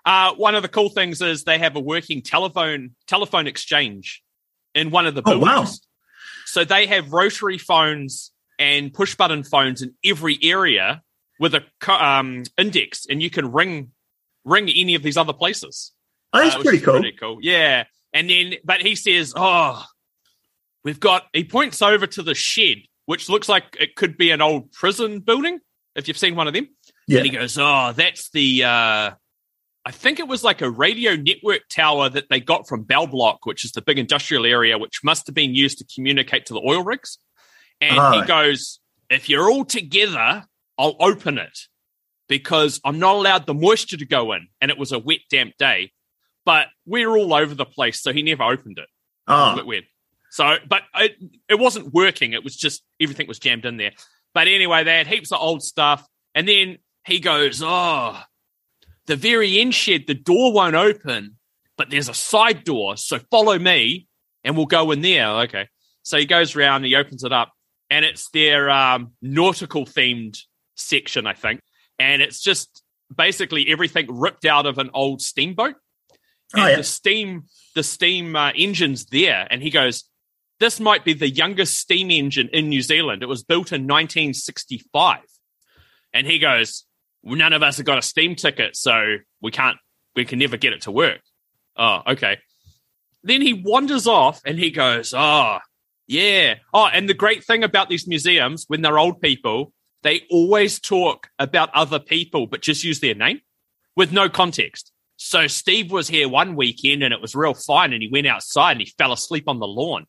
Uh, 0.06 0.34
one 0.34 0.56
of 0.56 0.64
the 0.64 0.68
cool 0.68 0.90
things 0.90 1.22
is 1.22 1.44
they 1.44 1.60
have 1.60 1.76
a 1.76 1.80
working 1.80 2.22
telephone 2.22 2.96
telephone 3.08 3.48
exchange 3.48 4.23
in 4.76 4.90
one 4.92 5.06
of 5.08 5.16
the 5.16 5.22
Oh, 5.22 5.40
buildings. 5.40 5.46
wow. 5.48 5.68
So 6.46 6.64
they 6.66 6.86
have 6.88 7.12
rotary 7.12 7.58
phones 7.58 8.32
and 8.60 8.94
push 8.94 9.16
button 9.16 9.44
phones 9.44 9.82
in 9.82 9.94
every 10.06 10.38
area 10.44 11.02
with 11.40 11.56
a 11.56 11.64
um, 11.90 12.44
index, 12.58 13.06
and 13.10 13.22
you 13.22 13.30
can 13.30 13.52
ring 13.52 13.92
ring 14.46 14.70
any 14.70 14.96
of 14.96 15.04
these 15.04 15.18
other 15.18 15.34
places. 15.34 15.92
Oh, 16.34 16.40
that's 16.44 16.56
Uh, 16.56 16.62
pretty 16.62 16.80
cool. 16.80 17.00
Pretty 17.00 17.18
cool. 17.18 17.40
Yeah. 17.42 17.86
And 18.14 18.30
then, 18.30 18.56
but 18.64 18.82
he 18.82 18.96
says, 18.96 19.34
"Oh, 19.36 19.84
we've 20.84 21.00
got." 21.00 21.26
He 21.34 21.44
points 21.44 21.82
over 21.82 22.06
to 22.06 22.22
the 22.22 22.36
shed, 22.36 22.84
which 23.06 23.30
looks 23.30 23.50
like 23.50 23.76
it 23.80 23.96
could 23.96 24.18
be 24.18 24.30
an 24.32 24.42
old 24.42 24.72
prison 24.72 25.20
building. 25.22 25.60
If 25.96 26.08
you've 26.08 26.18
seen 26.18 26.36
one 26.36 26.48
of 26.48 26.54
them, 26.54 26.68
Yeah. 27.08 27.20
and 27.20 27.26
he 27.26 27.32
goes, 27.32 27.58
"Oh, 27.58 27.94
that's 27.96 28.30
the." 28.32 28.64
uh 28.66 29.12
I 29.86 29.92
think 29.92 30.20
it 30.20 30.28
was 30.28 30.44
like 30.44 30.62
a 30.62 30.70
radio 30.70 31.16
network 31.16 31.62
tower 31.70 32.08
that 32.10 32.30
they 32.30 32.40
got 32.40 32.68
from 32.68 32.84
Bell 32.84 33.06
Block, 33.06 33.46
which 33.46 33.66
is 33.66 33.74
the 33.74 33.82
big 33.82 34.00
industrial 34.00 34.46
area, 34.46 34.78
which 34.78 35.02
must 35.04 35.28
have 35.28 35.36
been 35.36 35.54
used 35.54 35.78
to 35.80 35.86
communicate 35.94 36.46
to 36.46 36.54
the 36.54 36.62
oil 36.62 36.84
rigs. 36.84 37.18
And 37.82 37.98
he 38.22 38.28
goes, 38.28 38.80
"If 39.10 39.28
you're 39.28 39.50
all 39.52 39.66
together, 39.66 40.46
I'll 40.78 40.96
open 41.00 41.38
it 41.38 41.58
because 42.30 42.80
I'm 42.86 42.98
not 42.98 43.16
allowed 43.16 43.46
the 43.46 43.54
moisture 43.54 43.98
to 43.98 44.06
go 44.06 44.32
in." 44.32 44.48
And 44.62 44.72
it 44.72 44.78
was 44.78 44.94
a 44.94 45.00
wet, 45.00 45.20
damp 45.30 45.58
day, 45.58 45.92
but 46.46 46.68
we're 46.86 47.10
all 47.18 47.34
over 47.34 47.54
the 47.54 47.66
place, 47.66 48.02
so 48.02 48.14
he 48.14 48.24
never 48.24 48.44
opened 48.44 48.78
it. 48.78 48.84
It 48.84 48.90
Oh, 49.28 49.56
bit 49.56 49.66
weird. 49.66 49.86
So, 50.32 50.58
but 50.68 50.84
it, 50.96 51.18
it 51.50 51.60
wasn't 51.60 51.94
working. 51.94 52.34
It 52.34 52.44
was 52.44 52.56
just 52.56 52.84
everything 53.00 53.28
was 53.28 53.38
jammed 53.38 53.66
in 53.66 53.78
there. 53.78 53.92
But 54.34 54.48
anyway, 54.48 54.84
they 54.84 54.98
had 54.98 55.08
heaps 55.08 55.32
of 55.32 55.40
old 55.40 55.62
stuff. 55.62 56.08
And 56.34 56.48
then 56.48 56.80
he 57.06 57.20
goes, 57.20 57.62
Oh, 57.64 58.20
the 59.08 59.16
very 59.16 59.60
end 59.60 59.74
shed, 59.74 60.06
the 60.08 60.14
door 60.14 60.54
won't 60.54 60.76
open, 60.76 61.38
but 61.78 61.90
there's 61.90 62.10
a 62.10 62.14
side 62.14 62.64
door. 62.64 62.98
So 62.98 63.20
follow 63.32 63.58
me 63.60 64.08
and 64.44 64.56
we'll 64.56 64.66
go 64.66 64.92
in 64.92 65.02
there. 65.02 65.28
Okay. 65.44 65.68
So 66.04 66.18
he 66.18 66.26
goes 66.26 66.56
around, 66.56 66.84
he 66.84 66.96
opens 66.96 67.24
it 67.24 67.32
up, 67.32 67.52
and 67.90 68.04
it's 68.04 68.30
their 68.32 68.70
um, 68.70 69.14
nautical 69.22 69.86
themed 69.86 70.38
section, 70.76 71.26
I 71.28 71.34
think. 71.34 71.62
And 72.00 72.22
it's 72.22 72.42
just 72.42 72.84
basically 73.16 73.70
everything 73.70 74.08
ripped 74.10 74.46
out 74.46 74.66
of 74.66 74.78
an 74.80 74.90
old 74.94 75.22
steamboat 75.22 75.76
and 76.54 76.64
Oh, 76.64 76.68
yeah. 76.68 76.76
the 76.78 76.84
steam 76.84 77.44
the 77.76 77.84
steam 77.84 78.36
uh, 78.36 78.52
engines 78.56 79.06
there 79.08 79.48
and 79.50 79.62
he 79.62 79.70
goes 79.70 80.04
this 80.60 80.80
might 80.80 81.04
be 81.04 81.14
the 81.14 81.30
youngest 81.30 81.78
steam 81.78 82.10
engine 82.10 82.50
in 82.54 82.70
new 82.70 82.82
zealand 82.82 83.22
it 83.22 83.28
was 83.28 83.44
built 83.44 83.72
in 83.72 83.84
1965 83.88 85.20
and 86.14 86.26
he 86.28 86.40
goes 86.40 86.86
none 87.24 87.54
of 87.54 87.64
us 87.64 87.78
have 87.78 87.86
got 87.86 87.98
a 87.98 88.02
steam 88.02 88.36
ticket 88.36 88.76
so 88.76 89.18
we 89.42 89.52
can't 89.52 89.78
we 90.16 90.26
can 90.26 90.40
never 90.40 90.58
get 90.58 90.74
it 90.74 90.82
to 90.82 90.92
work 90.92 91.22
oh 91.78 92.02
okay 92.08 92.38
then 93.24 93.42
he 93.42 93.54
wanders 93.54 94.08
off 94.08 94.42
and 94.46 94.60
he 94.60 94.72
goes 94.72 95.14
oh 95.16 95.60
yeah 96.08 96.56
oh 96.74 96.88
and 96.88 97.08
the 97.08 97.14
great 97.14 97.44
thing 97.44 97.64
about 97.64 97.90
these 97.90 98.08
museums 98.08 98.66
when 98.68 98.82
they're 98.82 99.00
old 99.00 99.22
people 99.22 99.72
they 100.04 100.22
always 100.30 100.80
talk 100.80 101.30
about 101.40 101.70
other 101.74 102.00
people 102.00 102.46
but 102.48 102.62
just 102.62 102.84
use 102.84 103.00
their 103.00 103.16
name 103.16 103.40
with 103.96 104.12
no 104.12 104.30
context 104.30 104.94
so 105.26 105.48
Steve 105.48 105.90
was 105.90 106.10
here 106.10 106.28
one 106.28 106.56
weekend 106.56 107.02
and 107.02 107.14
it 107.14 107.22
was 107.22 107.34
real 107.34 107.54
fine 107.54 107.94
and 107.94 108.02
he 108.04 108.10
went 108.10 108.28
outside 108.28 108.74
and 108.74 108.82
he 108.82 108.94
fell 108.98 109.14
asleep 109.14 109.46
on 109.48 109.60
the 109.60 109.68
lawn. 109.68 110.06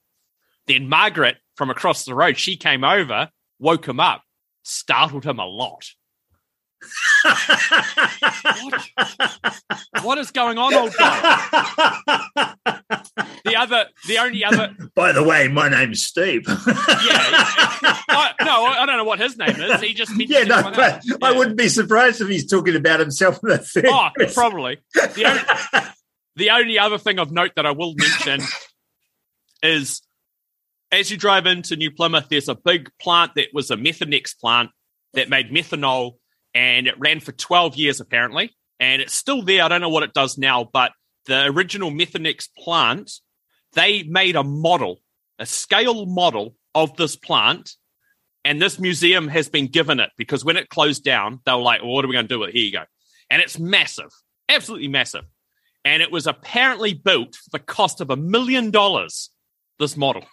Then 0.66 0.88
Margaret 0.88 1.37
from 1.57 1.70
across 1.70 2.05
the 2.05 2.14
road, 2.16 2.37
she 2.37 2.57
came 2.57 2.83
over, 2.83 3.31
woke 3.61 3.87
him 3.87 4.00
up, 4.00 4.22
startled 4.64 5.24
him 5.24 5.38
a 5.38 5.46
lot. 5.46 5.90
What 10.03 10.18
is 10.18 10.31
going 10.31 10.59
on, 10.59 10.75
old 10.75 10.92
guy? 10.99 12.55
The 13.44 13.57
other, 13.57 13.87
the 14.07 14.18
only 14.18 14.44
other, 14.44 14.75
By 14.94 15.12
the 15.12 15.23
way, 15.23 15.49
my 15.49 15.68
name's 15.68 16.03
Steve. 16.05 16.42
yeah, 16.47 16.55
I, 16.66 18.33
no, 18.42 18.64
I 18.64 18.87
don't 18.87 18.97
know 18.97 19.05
what 19.05 19.18
his 19.20 19.37
name 19.37 19.51
is. 19.57 19.81
He 19.81 19.94
just 19.94 20.12
yeah, 20.16 20.44
no, 20.44 20.62
but 20.62 20.79
else. 20.79 21.05
I 21.23 21.33
wouldn't 21.33 21.57
be 21.57 21.68
surprised 21.68 22.20
if 22.20 22.29
he's 22.29 22.47
talking 22.49 22.75
about 22.77 23.01
himself 23.01 23.38
in 23.42 23.51
the 23.51 23.59
third 23.59 23.87
Oh, 23.87 24.09
person. 24.14 24.35
probably. 24.35 24.79
The 24.94 25.25
only, 25.27 25.42
the 26.37 26.51
only 26.51 26.79
other 26.79 26.99
thing 26.99 27.18
of 27.18 27.31
note 27.33 27.53
that 27.57 27.66
I 27.66 27.70
will 27.73 27.94
mention 27.97 28.40
is 29.62 30.03
as 30.90 31.11
you 31.11 31.16
drive 31.16 31.47
into 31.47 31.77
New 31.77 31.90
Plymouth, 31.90 32.27
there's 32.31 32.49
a 32.49 32.55
big 32.55 32.88
plant 33.01 33.33
that 33.37 33.49
was 33.53 33.70
a 33.70 33.77
Methanex 33.77 34.38
plant 34.38 34.70
that 35.14 35.29
made 35.29 35.51
methanol 35.51 36.12
and 36.54 36.86
it 36.86 36.98
ran 36.98 37.20
for 37.20 37.32
12 37.32 37.76
years 37.76 38.00
apparently. 38.00 38.54
And 38.80 39.00
it's 39.02 39.14
still 39.14 39.42
there. 39.42 39.62
I 39.62 39.68
don't 39.68 39.80
know 39.80 39.88
what 39.88 40.02
it 40.02 40.14
does 40.14 40.38
now, 40.38 40.68
but 40.72 40.92
the 41.26 41.46
original 41.46 41.90
Methanex 41.90 42.48
plant, 42.56 43.10
they 43.72 44.02
made 44.02 44.36
a 44.36 44.44
model, 44.44 45.00
a 45.38 45.46
scale 45.46 46.06
model 46.06 46.56
of 46.74 46.96
this 46.96 47.16
plant. 47.16 47.72
And 48.44 48.60
this 48.60 48.78
museum 48.78 49.28
has 49.28 49.48
been 49.48 49.68
given 49.68 50.00
it 50.00 50.10
because 50.18 50.44
when 50.44 50.56
it 50.56 50.68
closed 50.68 51.02
down, 51.02 51.40
they 51.46 51.52
were 51.52 51.58
like, 51.58 51.82
well, 51.82 51.92
what 51.92 52.04
are 52.04 52.08
we 52.08 52.14
going 52.14 52.28
to 52.28 52.34
do 52.34 52.40
with 52.40 52.50
it? 52.50 52.54
Here 52.54 52.64
you 52.64 52.72
go. 52.72 52.84
And 53.30 53.40
it's 53.40 53.58
massive, 53.58 54.10
absolutely 54.48 54.88
massive. 54.88 55.24
And 55.84 56.02
it 56.02 56.10
was 56.10 56.26
apparently 56.26 56.94
built 56.94 57.36
for 57.36 57.50
the 57.52 57.58
cost 57.58 58.00
of 58.00 58.10
a 58.10 58.16
million 58.16 58.70
dollars, 58.70 59.30
this 59.78 59.96
model. 59.96 60.24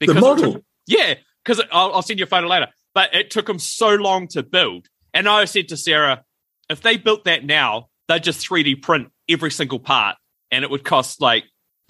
The 0.00 0.14
model? 0.14 0.54
took- 0.54 0.64
yeah, 0.86 1.14
because 1.44 1.62
I'll, 1.70 1.94
I'll 1.94 2.02
send 2.02 2.18
you 2.18 2.24
a 2.24 2.28
photo 2.28 2.46
later. 2.46 2.68
But 2.94 3.14
it 3.14 3.30
took 3.30 3.46
them 3.46 3.58
so 3.58 3.94
long 3.94 4.28
to 4.28 4.42
build. 4.42 4.86
And 5.18 5.28
I 5.28 5.44
said 5.46 5.68
to 5.68 5.76
Sarah, 5.76 6.22
if 6.70 6.80
they 6.80 6.96
built 6.96 7.24
that 7.24 7.44
now, 7.44 7.88
they'd 8.06 8.22
just 8.22 8.48
3D 8.48 8.80
print 8.82 9.08
every 9.28 9.50
single 9.50 9.78
part 9.80 10.16
and 10.50 10.64
it 10.64 10.70
would 10.70 10.84
cost 10.84 11.20
like, 11.20 11.44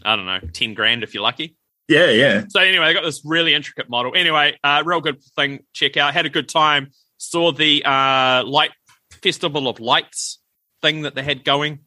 I 0.05 0.17
don't 0.17 0.27
know, 0.27 0.41
10 0.53 0.73
grand 0.75 1.03
if 1.03 1.13
you're 1.13 1.23
lucky. 1.23 1.57
Yeah, 1.89 2.07
yeah. 2.11 2.45
So 2.49 2.61
anyway, 2.61 2.87
I 2.87 2.93
got 2.95 3.03
this 3.05 3.23
really 3.25 3.55
intricate 3.55 3.89
model. 3.91 4.13
Anyway, 4.15 4.59
uh, 4.65 4.83
real 4.85 5.01
good 5.01 5.23
thing. 5.37 5.61
Check 5.75 5.97
out. 5.97 6.15
Had 6.15 6.27
a 6.27 6.31
good 6.31 6.49
time. 6.49 6.89
Saw 7.19 7.53
the 7.53 7.85
uh, 7.85 8.45
light 8.45 8.71
festival 9.23 9.69
of 9.69 9.79
lights 9.81 10.39
thing 10.83 11.03
that 11.03 11.15
they 11.15 11.23
had 11.23 11.45
going. 11.45 11.81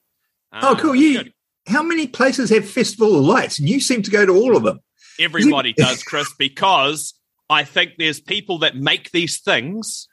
Oh, 0.53 0.73
Uh, 0.73 0.75
cool. 0.79 0.93
it 0.93 0.99
You, 0.99 1.17
good. 1.23 1.33
how 1.67 1.81
many 1.83 2.07
places 2.07 2.49
have 2.51 2.67
Festival 2.69 3.15
of 3.17 3.23
Lights? 3.25 3.57
And 3.59 3.67
you 3.69 3.79
seem 3.79 4.01
to 4.03 4.11
go 4.11 4.25
to 4.25 4.33
all 4.33 4.55
of 4.57 4.63
them. 4.63 4.79
Everybody 5.19 5.73
does, 5.73 6.03
Chris, 6.03 6.31
because 6.37 7.13
I 7.49 7.63
think 7.63 7.93
there's 7.97 8.19
people 8.19 8.59
that 8.59 8.75
make 8.75 9.11
these 9.11 9.39
things 9.39 10.07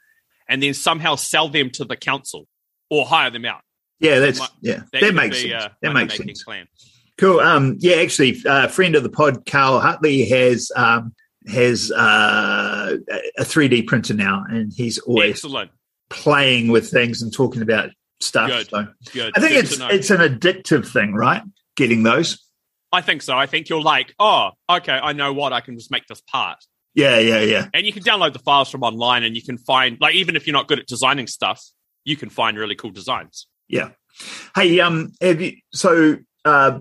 and 0.49 0.61
then 0.61 0.73
somehow 0.73 1.15
sell 1.15 1.47
them 1.47 1.69
to 1.69 1.85
the 1.85 1.95
council 1.95 2.47
or 2.89 3.05
hire 3.05 3.29
them 3.29 3.45
out. 3.45 3.61
Yeah, 3.99 4.19
that's 4.19 4.39
Mo- 4.39 4.47
yeah. 4.61 4.83
That, 4.91 5.01
could 5.01 5.15
makes 5.15 5.41
be, 5.41 5.51
sense. 5.51 5.63
uh, 5.63 5.69
that 5.81 5.93
makes 5.93 6.17
sense. 6.17 6.43
Plan. 6.43 6.67
Cool. 7.17 7.39
Um, 7.39 7.77
yeah, 7.79 7.97
actually, 7.97 8.37
uh, 8.45 8.65
a 8.65 8.69
friend 8.69 8.95
of 8.95 9.03
the 9.03 9.09
pod, 9.09 9.45
Carl 9.45 9.79
Hutley, 9.79 10.27
has 10.29 10.71
um, 10.75 11.13
has 11.47 11.91
uh, 11.91 12.97
a 13.37 13.43
3D 13.43 13.87
printer 13.87 14.13
now, 14.13 14.43
and 14.49 14.73
he's 14.73 14.97
always 14.99 15.31
Excellent. 15.31 15.71
playing 16.09 16.69
with 16.69 16.89
things 16.89 17.21
and 17.21 17.33
talking 17.33 17.61
about 17.61 17.91
stuff. 18.21 18.49
Good. 18.49 18.69
So 18.69 18.87
Good. 19.13 19.33
I 19.35 19.39
think 19.39 19.53
Good 19.53 19.65
it's 19.65 19.79
it's 19.79 20.09
an 20.09 20.19
addictive 20.19 20.87
thing, 20.87 21.13
right? 21.13 21.43
Getting 21.75 22.03
those. 22.03 22.43
I 22.91 23.01
think 23.01 23.21
so. 23.21 23.37
I 23.37 23.45
think 23.45 23.69
you're 23.69 23.81
like, 23.81 24.15
oh, 24.17 24.51
okay, 24.69 24.93
I 24.93 25.13
know 25.13 25.33
what. 25.33 25.53
I 25.53 25.61
can 25.61 25.77
just 25.77 25.91
make 25.91 26.07
this 26.07 26.21
part. 26.21 26.57
Yeah, 26.95 27.19
yeah, 27.19 27.41
yeah. 27.41 27.67
And 27.73 27.85
you 27.85 27.93
can 27.93 28.03
download 28.03 28.33
the 28.33 28.39
files 28.39 28.69
from 28.69 28.83
online 28.83 29.23
and 29.23 29.35
you 29.35 29.43
can 29.43 29.57
find, 29.57 29.97
like, 30.01 30.15
even 30.15 30.35
if 30.35 30.47
you're 30.47 30.53
not 30.53 30.67
good 30.67 30.79
at 30.79 30.87
designing 30.87 31.27
stuff, 31.27 31.63
you 32.03 32.15
can 32.15 32.29
find 32.29 32.57
really 32.57 32.75
cool 32.75 32.91
designs. 32.91 33.47
Yeah. 33.67 33.89
Hey, 34.55 34.79
um, 34.79 35.13
have 35.21 35.39
you? 35.39 35.57
So, 35.71 36.17
uh, 36.45 36.79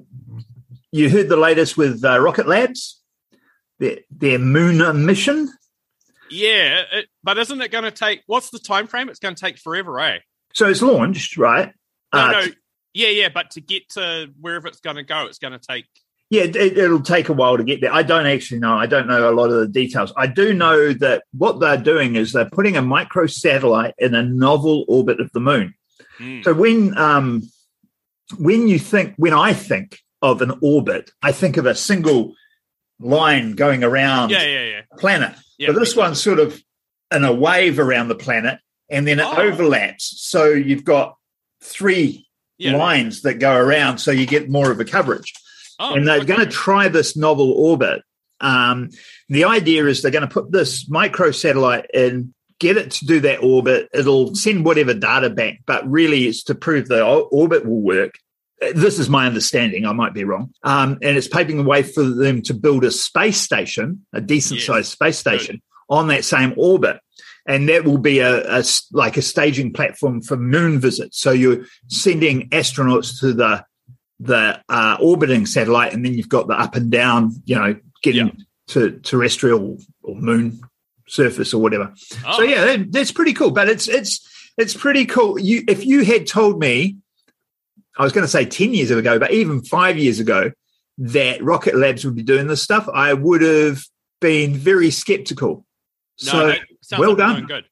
you 0.91 1.11
heard 1.11 1.29
the 1.29 1.37
latest 1.37 1.77
with 1.77 2.03
uh, 2.05 2.19
Rocket 2.19 2.49
Labs, 2.49 3.03
their 3.79 3.99
their 4.11 4.39
moon 4.39 5.05
mission. 5.05 5.51
Yeah, 6.31 6.83
it, 6.93 7.07
but 7.23 7.39
isn't 7.39 7.61
it 7.61 7.71
going 7.71 7.85
to 7.85 7.91
take, 7.91 8.23
what's 8.27 8.51
the 8.51 8.59
time 8.59 8.87
frame? 8.87 9.09
It's 9.09 9.19
going 9.19 9.35
to 9.35 9.41
take 9.41 9.59
forever, 9.59 10.01
eh? 10.01 10.19
So 10.55 10.69
it's 10.69 10.83
launched, 10.83 11.37
right? 11.37 11.73
No, 12.15 12.21
Uh, 12.21 12.33
no. 12.33 12.47
Yeah, 12.95 13.09
yeah, 13.09 13.29
but 13.29 13.51
to 13.53 13.61
get 13.61 13.89
to 13.91 14.31
wherever 14.41 14.67
it's 14.67 14.81
going 14.81 14.97
to 14.97 15.03
go, 15.03 15.27
it's 15.27 15.39
going 15.39 15.53
to 15.53 15.59
take. 15.59 15.87
Yeah, 16.31 16.43
it, 16.43 16.57
it'll 16.57 17.01
take 17.01 17.31
a 17.31 17.33
while 17.33 17.57
to 17.57 17.65
get 17.65 17.81
there. 17.81 17.93
I 17.93 18.03
don't 18.03 18.27
actually 18.27 18.61
know. 18.61 18.75
I 18.77 18.85
don't 18.87 19.07
know 19.07 19.31
a 19.31 19.33
lot 19.33 19.51
of 19.51 19.61
the 19.61 19.69
details. 19.69 20.13
I 20.17 20.27
do 20.27 20.53
know 20.53 20.93
that 20.93 21.23
what 21.33 21.59
they're 21.59 21.79
doing 21.79 22.17
is 22.17 22.33
they're 22.33 22.51
putting 22.51 22.77
a 22.77 22.83
micro 22.83 23.27
satellite 23.27 23.95
in 23.99 24.15
a 24.15 24.23
novel 24.23 24.85
orbit 24.89 25.21
of 25.21 25.33
the 25.33 25.41
moon. 25.41 25.73
Hmm. 26.19 26.43
So 26.43 26.53
when 26.53 26.97
um, 26.99 27.43
when 28.39 28.69
you 28.69 28.79
think, 28.79 29.15
when 29.17 29.33
I 29.33 29.55
think 29.55 30.01
of 30.21 30.43
an 30.43 30.53
orbit, 30.61 31.11
I 31.23 31.33
think 31.33 31.57
of 31.57 31.65
a 31.65 31.75
single 31.75 32.35
line 33.01 33.53
going 33.53 33.83
around 33.83 34.31
Yeah, 34.31 34.43
yeah, 34.43 34.65
yeah. 34.65 34.81
the 34.91 34.97
planet. 34.99 35.35
yeah 35.59 35.69
but 35.69 35.79
this 35.79 35.95
one's 35.97 36.21
sort 36.21 36.41
of 36.41 36.61
in 37.15 37.25
a 37.25 37.33
wave 37.33 37.79
around 37.79 38.09
the 38.09 38.15
planet, 38.17 38.59
and 38.91 39.07
then 39.07 39.19
it 39.19 39.25
Oh. 39.27 39.41
overlaps. 39.41 40.15
So 40.29 40.49
you've 40.51 40.85
got 40.85 41.17
three 41.63 42.27
yeah. 42.59 42.77
lines 42.77 43.23
that 43.23 43.35
go 43.35 43.55
around, 43.57 43.97
so 43.99 44.11
you 44.11 44.27
get 44.27 44.51
more 44.51 44.71
of 44.71 44.79
a 44.81 44.85
coverage. 44.85 45.33
Oh, 45.79 45.95
and 45.95 46.07
they're 46.07 46.19
okay. 46.19 46.27
going 46.27 46.41
to 46.41 46.47
try 46.47 46.89
this 46.89 47.17
novel 47.17 47.53
orbit. 47.53 48.03
Um, 48.41 48.91
the 49.29 49.45
idea 49.45 49.87
is 49.87 50.03
they're 50.03 50.11
going 50.11 50.27
to 50.27 50.33
put 50.33 50.53
this 50.53 50.89
micro 50.89 51.31
satellite 51.31 51.87
in, 51.93 52.35
get 52.59 52.77
it 52.77 52.91
to 52.93 53.07
do 53.07 53.21
that 53.21 53.43
orbit. 53.43 53.89
It'll 53.93 54.35
send 54.35 54.65
whatever 54.65 54.95
data 54.95 55.31
back, 55.31 55.61
but 55.67 55.89
really 55.89 56.27
it's 56.27 56.43
to 56.45 56.55
prove 56.55 56.89
the 56.89 57.05
orbit 57.05 57.67
will 57.67 57.81
work. 57.81 58.15
This 58.75 58.99
is 58.99 59.09
my 59.09 59.27
understanding. 59.27 59.87
I 59.87 59.93
might 59.93 60.15
be 60.15 60.25
wrong. 60.25 60.53
Um, 60.65 60.99
and 61.01 61.17
it's 61.17 61.29
paving 61.29 61.59
the 61.59 61.63
way 61.63 61.85
for 61.85 62.03
them 62.03 62.43
to 62.43 62.55
build 62.55 62.85
a 62.85 62.91
space 62.91 63.41
station, 63.41 64.05
a 64.13 64.21
decent 64.21 64.59
Yes. 64.59 64.67
sized 64.67 64.93
space 64.93 65.19
station 65.19 65.63
on 65.89 66.09
that 66.09 66.25
same 66.25 66.55
orbit. 66.57 66.99
And 67.47 67.69
that 67.69 67.85
will 67.85 67.99
be 67.99 68.19
a 68.19 68.63
like 68.93 69.17
a 69.17 69.23
staging 69.23 69.73
platform 69.73 70.21
for 70.21 70.37
moon 70.37 70.81
visits. 70.81 71.21
So 71.21 71.31
you're 71.31 71.65
sending 71.87 72.51
astronauts 72.51 73.21
to 73.21 73.33
the 73.33 73.65
the 74.21 74.61
uh, 74.69 74.97
orbiting 75.01 75.47
satellite, 75.47 75.93
and 75.93 76.05
then 76.05 76.15
you've 76.15 76.29
got 76.29 76.49
the 76.49 76.55
up 76.55 76.75
and 76.75 76.91
down, 76.91 77.33
you 77.45 77.55
know, 77.55 77.77
getting 78.03 78.27
Yeah. 78.29 78.33
to 78.69 78.99
terrestrial 79.01 79.79
or 80.03 80.15
moon 80.17 80.61
surface 81.07 81.55
or 81.55 81.63
whatever. 81.63 81.93
Oh, 82.27 82.37
So 82.39 82.43
yeah, 82.43 82.65
that, 82.65 82.93
that's 82.93 83.13
pretty 83.13 83.33
cool. 83.33 83.51
But 83.51 83.69
it's 83.69 83.89
it's 83.89 84.27
it's 84.57 84.75
pretty 84.75 85.07
cool. 85.07 85.39
You 85.39 85.63
if 85.69 85.87
you 85.87 86.05
had 86.05 86.27
told 86.27 86.59
me, 86.59 86.97
I 87.97 88.03
was 88.03 88.13
going 88.13 88.25
to 88.25 88.31
say 88.31 88.45
ten 88.45 88.75
years 88.75 88.91
ago, 88.91 89.19
but 89.19 89.33
even 89.33 89.63
five 89.63 89.97
years 89.99 90.19
ago, 90.21 90.51
that 90.99 91.43
Rocket 91.43 91.77
Labs 91.77 92.05
would 92.05 92.17
be 92.17 92.23
doing 92.25 92.49
this 92.49 92.61
stuff, 92.63 92.89
I 92.93 93.15
would 93.15 93.43
have 93.43 93.83
been 94.21 94.55
very 94.55 94.91
skeptical. 94.91 95.65
no, 96.27 96.55
so 96.83 96.99
well 96.99 97.11
like 97.11 97.19
done. 97.19 97.47
Good. 97.47 97.65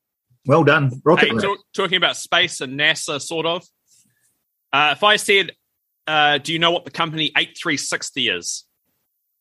well 0.46 0.62
done, 0.62 0.92
Rocket 1.04 1.24
Hey, 1.26 1.30
Labs. 1.32 1.42
talk, 1.42 1.58
talking 1.74 1.96
about 1.96 2.16
space 2.16 2.60
and 2.60 2.78
NASA, 2.78 3.20
sort 3.20 3.46
of. 3.46 3.64
Uh, 4.72 4.90
if 4.96 5.02
I 5.02 5.16
said, 5.16 5.52
uh, 6.06 6.38
"Do 6.38 6.52
you 6.52 6.58
know 6.58 6.70
what 6.70 6.84
the 6.84 6.90
company 6.90 7.32
Eight 7.36 7.56
Three 7.60 7.76
Sixty 7.76 8.28
is?" 8.28 8.64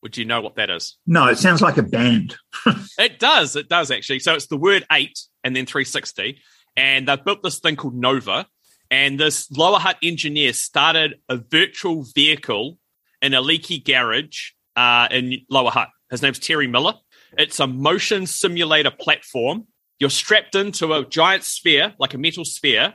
Would 0.02 0.18
you 0.18 0.26
know 0.26 0.40
what 0.40 0.56
that 0.58 0.70
is? 0.70 0.98
no, 1.08 1.26
it 1.28 1.40
sounds 1.40 1.62
like 1.62 1.78
a 1.78 1.84
band. 1.84 2.36
It 3.00 3.20
does. 3.20 3.56
It 3.56 3.68
does 3.68 3.92
actually. 3.92 4.20
So 4.20 4.36
it's 4.36 4.48
the 4.48 4.56
word 4.58 4.86
eight 4.92 5.20
and 5.44 5.56
then 5.56 5.66
360. 5.66 6.40
And 6.78 7.08
they've 7.08 7.24
built 7.24 7.44
this 7.44 7.60
thing 7.60 7.76
called 7.76 7.96
Nova. 7.96 8.48
And 8.90 9.20
this 9.20 9.52
Lower 9.52 9.80
Hutt 9.80 9.98
engineer 10.04 10.54
started 10.54 11.16
a 11.28 11.38
virtual 11.38 12.06
vehicle 12.16 12.78
in 13.22 13.34
a 13.34 13.42
leaky 13.42 13.80
garage 13.80 14.52
uh, 14.76 15.08
in 15.12 15.42
Lower 15.50 15.72
Hutt. 15.72 15.90
His 16.10 16.22
name's 16.22 16.40
Terry 16.40 16.68
Miller. 16.68 16.94
It's 17.38 17.60
a 17.60 17.68
motion 17.68 18.28
simulator 18.28 18.92
platform. 18.92 19.68
You're 20.00 20.10
strapped 20.10 20.56
into 20.56 20.94
a 20.94 21.04
giant 21.06 21.44
sphere, 21.44 21.94
like 22.00 22.14
a 22.14 22.18
metal 22.18 22.46
sphere, 22.46 22.94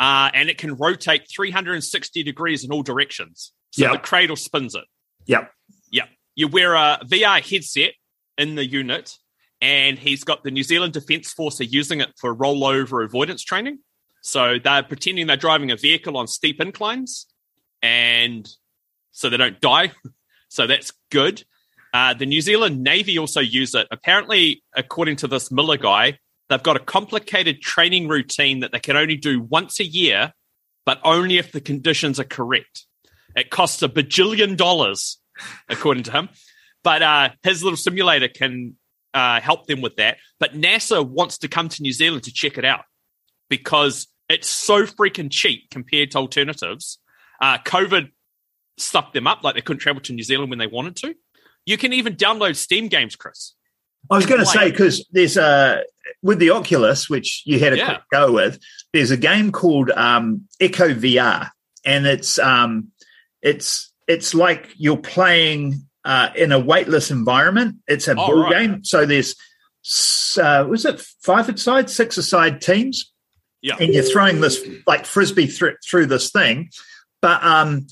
uh, 0.00 0.30
and 0.34 0.48
it 0.48 0.58
can 0.58 0.74
rotate 0.74 1.28
360 1.28 2.22
degrees 2.22 2.64
in 2.64 2.72
all 2.72 2.82
directions. 2.82 3.52
So 3.70 3.84
Yeah. 3.86 3.92
the 3.92 3.98
cradle 3.98 4.36
spins 4.36 4.74
it. 4.74 4.84
Yep. 5.26 5.50
Yeah. 5.90 6.06
You 6.34 6.48
wear 6.48 6.74
a 6.74 7.00
VR 7.04 7.40
headset 7.40 7.92
in 8.38 8.54
the 8.56 8.64
unit, 8.66 9.12
and 9.60 9.98
he's 9.98 10.24
got 10.24 10.42
the 10.44 10.50
New 10.50 10.62
Zealand 10.64 10.92
Defence 10.92 11.32
Force 11.32 11.60
are 11.60 11.64
using 11.64 12.00
it 12.00 12.10
for 12.20 12.34
rollover 12.34 13.04
avoidance 13.04 13.42
training. 13.42 13.78
So 14.22 14.58
they're 14.62 14.82
pretending 14.82 15.26
they're 15.26 15.36
driving 15.36 15.70
a 15.70 15.76
vehicle 15.76 16.16
on 16.16 16.26
steep 16.26 16.60
inclines, 16.60 17.26
and 17.82 18.48
so 19.12 19.28
they 19.30 19.36
don't 19.36 19.60
die. 19.60 19.92
So 20.48 20.68
that's 20.68 20.92
good. 21.10 21.42
Uh, 21.92 22.14
the 22.14 22.26
New 22.26 22.40
Zealand 22.40 22.80
Navy 22.84 23.18
also 23.18 23.40
use 23.40 23.74
it. 23.74 23.88
Apparently, 23.90 24.62
according 24.76 25.16
to 25.16 25.26
this 25.26 25.50
Miller 25.50 25.76
guy, 25.76 26.20
they've 26.48 26.62
got 26.62 26.76
a 26.76 26.80
complicated 26.80 27.60
training 27.60 28.08
routine 28.08 28.60
that 28.60 28.72
they 28.72 28.80
can 28.80 28.96
only 28.96 29.16
do 29.16 29.40
once 29.40 29.80
a 29.80 29.84
year, 29.84 30.32
but 30.84 31.00
only 31.04 31.38
if 31.38 31.52
the 31.52 31.60
conditions 31.60 32.20
are 32.20 32.24
correct. 32.24 32.86
It 33.36 33.50
costs 33.50 33.82
a 33.82 33.88
bajillion 33.88 34.56
dollars, 34.56 35.18
according 35.68 36.04
to 36.04 36.12
him. 36.12 36.28
But 36.82 37.02
uh, 37.02 37.30
his 37.42 37.62
little 37.62 37.76
simulator 37.76 38.28
can 38.28 38.76
uh, 39.14 39.40
help 39.40 39.66
them 39.66 39.80
with 39.80 39.96
that. 39.96 40.18
But 40.38 40.54
NASA 40.54 41.06
wants 41.06 41.38
to 41.38 41.48
come 41.48 41.68
to 41.70 41.82
New 41.82 41.92
Zealand 41.92 42.24
to 42.24 42.32
check 42.32 42.58
it 42.58 42.64
out 42.64 42.84
because 43.48 44.06
it's 44.28 44.48
so 44.48 44.84
freaking 44.84 45.30
cheap 45.30 45.70
compared 45.70 46.10
to 46.12 46.18
alternatives. 46.18 46.98
Uh, 47.40 47.58
COVID 47.58 48.10
stuffed 48.76 49.14
them 49.14 49.26
up, 49.26 49.42
like 49.42 49.54
they 49.54 49.60
couldn't 49.60 49.80
travel 49.80 50.02
to 50.02 50.12
New 50.12 50.22
Zealand 50.22 50.50
when 50.50 50.58
they 50.58 50.66
wanted 50.66 50.96
to. 50.96 51.14
You 51.66 51.78
can 51.78 51.92
even 51.92 52.16
download 52.16 52.56
Steam 52.56 52.88
games, 52.88 53.16
Chris. 53.16 53.54
I 54.10 54.16
was 54.16 54.26
going 54.26 54.40
to 54.40 54.46
say 54.46 54.70
because 54.70 55.06
there's 55.12 55.38
a 55.38 55.82
with 56.24 56.38
the 56.40 56.50
Oculus, 56.50 57.08
which 57.08 57.42
you 57.44 57.60
had 57.60 57.74
a 57.74 57.76
Yeah. 57.76 57.86
quick 57.86 58.00
go 58.10 58.32
with. 58.32 58.58
There's 58.92 59.10
a 59.12 59.16
game 59.16 59.52
called 59.52 59.90
um, 59.90 60.48
Echo 60.58 60.88
VR, 60.92 61.50
and 61.84 62.06
it's 62.06 62.38
um, 62.38 62.88
it's 63.42 63.92
it's 64.08 64.34
like 64.34 64.70
you're 64.76 64.96
playing 64.96 65.86
uh, 66.04 66.30
in 66.34 66.50
a 66.50 66.58
weightless 66.58 67.10
environment. 67.10 67.76
It's 67.86 68.08
a 68.08 68.12
Oh, 68.12 68.16
ball 68.16 68.42
right. 68.44 68.52
game, 68.52 68.84
so 68.84 69.06
there's 69.06 69.36
uh, 70.40 70.64
was 70.68 70.84
it 70.86 71.00
five 71.22 71.48
aside, 71.48 71.90
six 71.90 72.16
aside 72.16 72.60
teams, 72.62 73.12
Yeah. 73.62 73.76
and 73.78 73.92
you're 73.92 74.02
throwing 74.02 74.40
this 74.40 74.66
like 74.86 75.04
frisbee 75.04 75.46
through 75.46 75.76
through 75.88 76.06
this 76.06 76.30
thing. 76.30 76.70
But 77.20 77.42
um, 77.44 77.86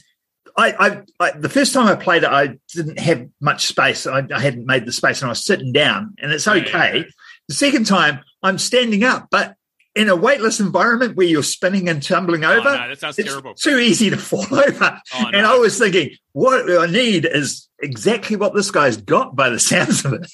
I, 0.57 0.73
I, 0.79 1.03
I 1.21 1.31
the 1.33 1.49
first 1.51 1.73
time 1.75 1.87
I 1.87 1.95
played 1.97 2.23
it, 2.23 2.31
I 2.31 2.59
didn't 2.75 2.99
have 2.99 3.27
much 3.41 3.67
space. 3.67 4.07
I, 4.07 4.27
I 4.35 4.41
hadn't 4.41 4.67
made 4.67 4.87
the 4.87 4.93
space, 4.93 5.21
and 5.21 5.29
I 5.29 5.33
was 5.33 5.45
sitting 5.45 5.73
down, 5.73 6.15
and 6.19 6.33
it's 6.33 6.49
okay. 6.49 7.05
The 7.49 7.55
second 7.55 7.87
time, 7.87 8.21
I'm 8.43 8.59
standing 8.59 9.05
up, 9.05 9.29
but 9.31 9.57
in 9.95 10.09
a 10.09 10.17
weightless 10.17 10.59
environment 10.59 11.17
where 11.17 11.27
you're 11.27 11.43
spinning 11.43 11.89
and 11.89 12.03
tumbling 12.03 12.45
Oh, 12.45 12.53
over, 12.53 12.71
no, 12.77 12.89
that 12.89 12.99
sounds 12.99 13.19
it's 13.19 13.29
terrible. 13.29 13.55
too 13.55 13.79
easy 13.79 14.09
to 14.11 14.17
fall 14.19 14.47
over. 14.55 15.01
Oh, 15.15 15.27
And. 15.33 15.47
I 15.47 15.57
was 15.59 15.79
thinking, 15.79 16.11
what 16.33 16.71
I 16.71 16.87
need 16.87 17.27
is 17.27 17.69
exactly 17.83 18.37
what 18.37 18.55
this 18.55 18.71
guy's 18.71 18.97
got 18.97 19.37
by 19.37 19.51
the 19.51 19.59
sounds 19.61 20.05
of 20.05 20.15
it. 20.15 20.31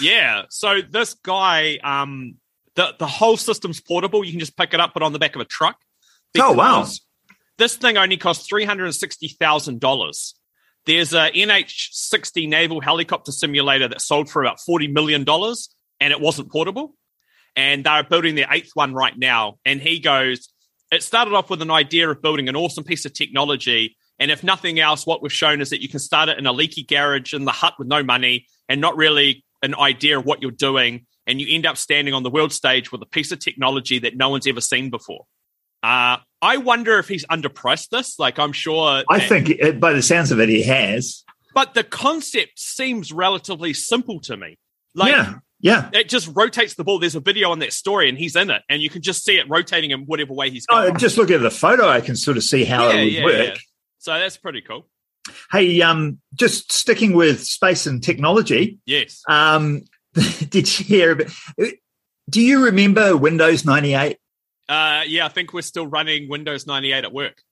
Yeah. 0.00 0.42
So 0.50 0.80
this 0.88 1.14
guy, 1.14 1.78
um, 1.82 2.36
the 2.76 2.94
the 2.98 3.06
whole 3.08 3.36
system's 3.36 3.80
portable. 3.80 4.24
You 4.24 4.30
can 4.30 4.40
just 4.40 4.56
pick 4.56 4.72
it 4.72 4.78
up, 4.80 4.92
put 4.92 5.02
it 5.02 5.06
on 5.06 5.12
the 5.12 5.18
back 5.18 5.34
of 5.34 5.40
a 5.40 5.44
truck. 5.46 5.76
Oh, 6.38 6.52
wow. 6.52 6.86
This 7.58 7.76
thing 7.76 7.96
only 7.96 8.16
costs 8.16 8.46
three 8.46 8.64
hundred 8.64 8.84
and 8.84 8.94
sixty 8.94 9.28
thousand 9.28 9.80
dollars. 9.80 10.34
There's 10.86 11.12
a 11.12 11.30
NH60 11.32 12.48
naval 12.48 12.80
helicopter 12.80 13.30
simulator 13.32 13.88
that 13.88 14.00
sold 14.00 14.30
for 14.30 14.42
about 14.42 14.60
forty 14.60 14.86
million 14.88 15.24
dollars, 15.24 15.68
and 16.02 16.12
it 16.12 16.20
wasn't 16.20 16.50
portable. 16.50 16.94
And 17.54 17.84
they're 17.84 18.02
building 18.02 18.34
their 18.34 18.48
eighth 18.50 18.72
one 18.74 18.92
right 18.92 19.16
now. 19.16 19.58
And 19.64 19.80
he 19.80 20.00
goes, 20.00 20.48
it 20.90 21.02
started 21.02 21.32
off 21.32 21.48
with 21.48 21.62
an 21.62 21.70
idea 21.70 22.10
of 22.10 22.20
building 22.20 22.48
an 22.48 22.56
awesome 22.56 22.82
piece 22.82 23.04
of 23.04 23.12
technology. 23.12 23.96
And 24.18 24.30
if 24.30 24.42
nothing 24.42 24.80
else, 24.80 25.06
what 25.06 25.22
we've 25.22 25.32
shown 25.32 25.60
is 25.60 25.70
that 25.70 25.80
you 25.80 25.88
can 25.88 26.00
start 26.00 26.28
it 26.28 26.38
in 26.38 26.46
a 26.46 26.52
leaky 26.52 26.82
garage 26.82 27.32
in 27.32 27.44
the 27.44 27.52
Hutt 27.52 27.74
with 27.78 27.86
no 27.86 28.02
money 28.02 28.46
and 28.68 28.80
not 28.80 28.96
really 28.96 29.44
an 29.62 29.74
idea 29.76 30.18
of 30.18 30.24
what 30.24 30.42
you're 30.42 30.50
doing. 30.50 31.06
And 31.26 31.40
you 31.40 31.46
end 31.54 31.66
up 31.66 31.76
standing 31.76 32.14
on 32.14 32.24
the 32.24 32.30
world 32.30 32.52
stage 32.52 32.90
with 32.90 33.00
a 33.00 33.06
piece 33.06 33.30
of 33.30 33.38
technology 33.38 34.00
that 34.00 34.16
no 34.16 34.28
one's 34.28 34.46
ever 34.48 34.60
seen 34.60 34.90
before. 34.90 35.26
Uh, 35.84 36.16
I 36.40 36.56
wonder 36.56 36.98
if 36.98 37.06
he's 37.06 37.24
underpriced 37.26 37.90
this. 37.90 38.18
Like, 38.18 38.40
I'm 38.40 38.52
sure. 38.52 39.04
I 39.08 39.18
that- 39.18 39.28
think, 39.28 39.50
it, 39.50 39.78
by 39.78 39.92
the 39.92 40.02
sounds 40.02 40.32
of 40.32 40.40
it, 40.40 40.48
he 40.48 40.62
has. 40.64 41.22
But 41.54 41.74
the 41.74 41.84
concept 41.84 42.58
seems 42.58 43.12
relatively 43.12 43.72
simple 43.72 44.20
to 44.20 44.36
me. 44.36 44.58
Like, 44.94 45.12
yeah, 45.12 45.34
yeah. 45.62 45.88
it 45.94 46.08
just 46.10 46.28
rotates 46.34 46.74
the 46.74 46.84
ball. 46.84 46.98
There's 46.98 47.14
a 47.14 47.20
video 47.20 47.50
on 47.50 47.60
that 47.60 47.72
story, 47.72 48.08
and 48.10 48.18
he's 48.18 48.36
in 48.36 48.50
it, 48.50 48.60
and 48.68 48.82
you 48.82 48.90
can 48.90 49.00
just 49.00 49.24
see 49.24 49.38
it 49.38 49.48
rotating 49.48 49.90
in 49.92 50.00
whatever 50.02 50.34
way 50.34 50.50
he's 50.50 50.66
going. 50.66 50.82
Oh, 50.82 50.86
going. 50.88 50.98
just 50.98 51.16
look 51.16 51.30
at 51.30 51.40
the 51.40 51.50
photo. 51.50 51.88
I 51.88 52.00
can 52.02 52.16
sort 52.16 52.36
of 52.36 52.42
see 52.42 52.64
how 52.64 52.88
Yeah, 52.90 52.94
it 52.96 53.04
would 53.04 53.12
yeah, 53.12 53.24
work. 53.24 53.34
yeah. 53.36 53.54
So 53.98 54.12
that's 54.18 54.36
pretty 54.36 54.60
cool. 54.60 54.86
Hey, 55.50 55.80
um, 55.80 56.18
just 56.34 56.70
sticking 56.72 57.14
with 57.14 57.42
space 57.44 57.86
and 57.86 58.02
technology. 58.02 58.78
Yes. 58.84 59.22
Um, 59.28 59.82
did 60.48 60.78
you 60.78 60.84
hear 60.84 61.12
about? 61.12 61.28
Do 62.28 62.40
you 62.40 62.64
remember 62.66 63.16
Windows 63.16 63.64
ninety 63.64 63.94
eight? 63.94 64.18
Uh, 64.68 65.02
yeah, 65.06 65.26
I 65.26 65.28
think 65.28 65.52
we're 65.52 65.60
still 65.62 65.86
running 65.86 66.28
Windows 66.30 66.66
98 66.66 67.04
at 67.04 67.12
work 67.12 67.42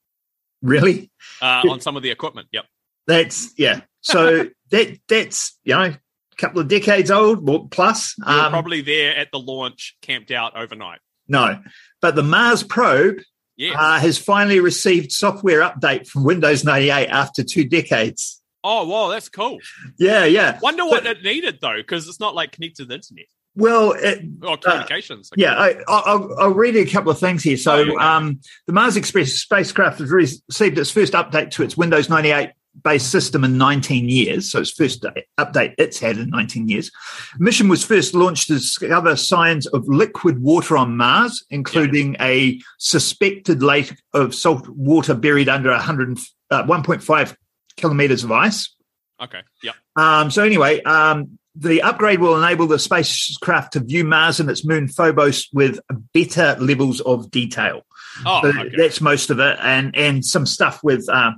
Really? 0.62 1.11
uh, 1.42 1.62
on 1.68 1.81
some 1.81 1.96
of 1.96 2.03
the 2.03 2.11
equipment. 2.11 2.49
Yep. 2.53 2.64
That's 3.07 3.53
yeah. 3.59 3.81
So 4.01 4.49
that 4.70 4.99
that's 5.09 5.59
you 5.64 5.75
know 5.75 5.94
couple 6.40 6.61
of 6.61 6.68
decades 6.68 7.11
old 7.11 7.70
plus. 7.70 8.14
Um, 8.24 8.50
probably 8.50 8.81
there 8.81 9.16
at 9.16 9.29
the 9.33 9.38
launch, 9.38 9.96
camped 10.03 10.31
out 10.31 10.57
overnight. 10.57 10.98
no, 11.29 11.61
but 12.00 12.14
the 12.14 12.22
Mars 12.22 12.62
probe 12.62 13.18
Yes. 13.57 13.76
uh, 13.79 13.98
has 14.00 14.16
finally 14.16 14.59
received 14.59 15.12
software 15.12 15.61
update 15.61 16.07
from 16.09 16.24
Windows 16.24 16.64
ninety 16.64 16.88
eight 16.90 17.09
after 17.09 17.42
two 17.44 17.68
decades. 17.68 18.40
oh, 18.64 18.87
wow, 18.87 19.09
that's 19.09 19.29
cool. 19.29 19.59
Yeah, 19.98 20.24
yeah. 20.24 20.59
Wonder 20.62 20.85
what 20.87 21.05
it 21.07 21.22
needed 21.22 21.59
though, 21.61 21.76
because 21.76 22.09
it's 22.09 22.20
not 22.20 22.35
like 22.35 22.53
connected 22.53 22.76
to 22.83 22.85
the 22.87 22.94
internet 22.94 23.26
Well, 23.55 23.92
it, 23.92 24.22
or 24.42 24.57
communications. 24.57 25.31
Uh, 25.31 25.37
Yeah, 25.37 25.55
I, 25.55 25.74
I'll, 25.88 26.35
I'll 26.38 26.55
read 26.55 26.74
a 26.76 26.87
couple 26.87 27.11
of 27.11 27.18
things 27.18 27.42
here. 27.42 27.55
Oh, 27.55 27.57
So, 27.57 27.76
yeah. 27.83 28.16
um, 28.16 28.40
the 28.66 28.72
Mars 28.72 28.96
Express 28.96 29.33
spacecraft 29.33 29.98
has 29.98 30.11
received 30.11 30.79
its 30.79 30.90
first 30.90 31.12
update 31.14 31.50
to 31.53 31.62
its 31.62 31.76
Windows 31.76 32.09
98 32.09 32.50
based 32.83 33.11
system 33.11 33.45
in 33.45 33.59
19 33.59 34.09
years. 34.09 34.51
So, 34.51 34.61
its 34.61 34.71
first 34.71 35.05
update 35.39 35.75
it's 35.79 35.99
had 35.99 36.19
in 36.19 36.31
19 36.31 36.69
years. 36.69 36.91
Mission 37.39 37.69
was 37.69 37.85
first 37.85 38.15
launched 38.15 38.49
to 38.49 38.55
discover 38.55 39.17
signs 39.17 39.67
of 39.67 39.87
liquid 39.89 40.43
water 40.43 40.77
on 40.77 40.97
Mars, 40.97 41.45
including 41.51 42.17
a 42.21 42.61
suspected 42.79 43.63
lake 43.63 43.97
of 44.15 44.35
salt 44.35 44.69
water 44.69 45.15
buried 45.15 45.49
under 45.49 45.71
100, 45.71 46.19
uh, 46.51 46.63
1.5 46.65 47.37
kilometers 47.77 48.25
of 48.25 48.33
ice. 48.33 48.75
Okay. 49.23 49.41
Yep. 49.63 49.75
Um, 49.97 50.31
so 50.31 50.43
anyway, 50.43 50.83
um, 50.83 51.39
the 51.55 51.83
upgrade 51.83 52.21
will 52.21 52.43
enable 52.43 52.67
the 52.67 52.79
spacecraft 52.79 53.73
to 53.75 53.81
view 53.81 54.05
Mars 54.05 54.41
and 54.41 54.49
its 54.49 54.65
moon 54.65 54.89
Phobos 54.89 55.49
with 55.53 55.81
better 56.15 56.57
levels 56.61 57.01
of 57.01 57.31
detail. 57.31 57.83
Oh, 58.25 58.41
So 58.43 58.49
okay. 58.49 58.77
That's 58.77 59.01
most 59.01 59.31
of 59.31 59.41
it, 59.41 59.59
and 59.61 59.95
and 59.97 60.25
some 60.25 60.47
stuff 60.47 60.83
with 60.83 61.09
uh, 61.09 61.33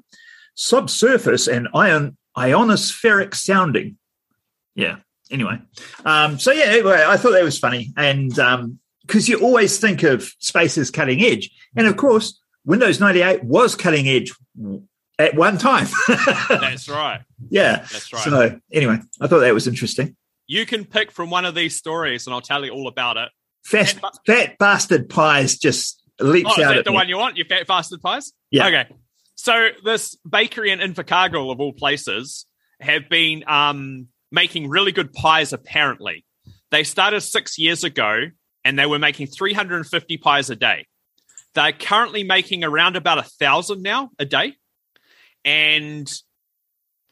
subsurface 0.55 1.47
and 1.49 1.69
ion 1.75 2.17
ionospheric 2.37 3.35
sounding. 3.35 3.97
Yeah. 4.75 4.97
Anyway, 5.31 5.59
um, 6.05 6.39
so 6.39 6.53
yeah, 6.53 6.65
anyway, 6.65 7.03
I 7.07 7.17
thought 7.17 7.33
that 7.33 7.43
was 7.43 7.59
funny, 7.59 7.91
and 7.97 8.35
because 9.07 9.31
you 9.31 9.41
always 9.41 9.79
think 9.79 10.03
of 10.03 10.25
space 10.41 10.77
as 10.77 10.91
cutting 10.91 11.23
edge, 11.23 11.51
and 11.75 11.87
of 11.87 11.97
course, 11.97 12.39
Windows 12.67 13.01
ninety 13.01 13.23
eight 13.23 13.43
was 13.43 13.75
cutting 13.75 14.07
edge 14.09 14.31
at 15.19 15.35
one 15.35 15.57
time. 15.57 15.87
That's 16.49 16.87
right. 16.87 17.23
yeah. 17.49 17.77
That's 17.79 18.13
right. 18.13 18.23
So 18.25 18.61
anyway, 18.71 18.99
I 19.23 19.27
thought 19.27 19.39
that 19.41 19.55
was 19.55 19.67
interesting. 19.67 20.17
you 20.49 20.67
can 20.67 20.85
pick 20.85 21.11
from 21.11 21.31
one 21.31 21.47
of 21.47 21.55
these 21.55 21.77
stories, 21.77 22.27
and 22.27 22.35
I'll 22.35 22.43
tell 22.43 22.63
you 22.63 22.73
all 22.73 22.87
about 22.89 23.17
it. 23.17 23.31
Fast, 23.65 24.01
Fat 24.01 24.13
fat 24.27 24.59
bastard 24.59 25.09
pies 25.09 25.57
just 25.57 26.03
leaps 26.21 26.51
Oh, 26.51 26.61
is 26.61 26.67
out 26.67 26.69
that 26.71 26.79
at 26.79 26.85
the 26.85 26.91
me. 26.91 26.97
one 26.97 27.09
you 27.09 27.17
want? 27.17 27.39
Your 27.39 27.47
fat 27.47 27.67
bastard 27.67 28.03
pies? 28.03 28.33
Yeah. 28.51 28.67
Okay. 28.67 28.91
So 29.43 29.71
this 29.83 30.17
bakery 30.19 30.71
in 30.71 30.79
Invercargill, 30.79 31.51
of 31.51 31.59
all 31.59 31.73
places, 31.73 32.47
have 32.79 33.09
been 33.09 33.43
um, 33.49 34.07
making 34.31 34.69
really 34.69 34.93
good 34.93 35.13
pies. 35.13 35.53
Apparently, 35.53 36.25
they 36.71 36.85
started 36.85 37.23
six 37.23 37.59
years 37.59 37.83
ago, 37.83 38.27
and 38.65 38.79
they 38.79 38.87
were 38.87 39.01
making 39.01 39.27
350 39.27 40.17
pies 40.19 40.49
a 40.49 40.55
day. 40.55 40.87
They're 41.57 41.73
currently 41.73 42.23
making 42.23 42.63
around 42.63 42.95
about 42.95 43.19
a 43.19 43.25
thousand 43.25 43.83
now 43.83 44.11
a 44.17 44.25
day, 44.25 44.55
and 45.45 46.09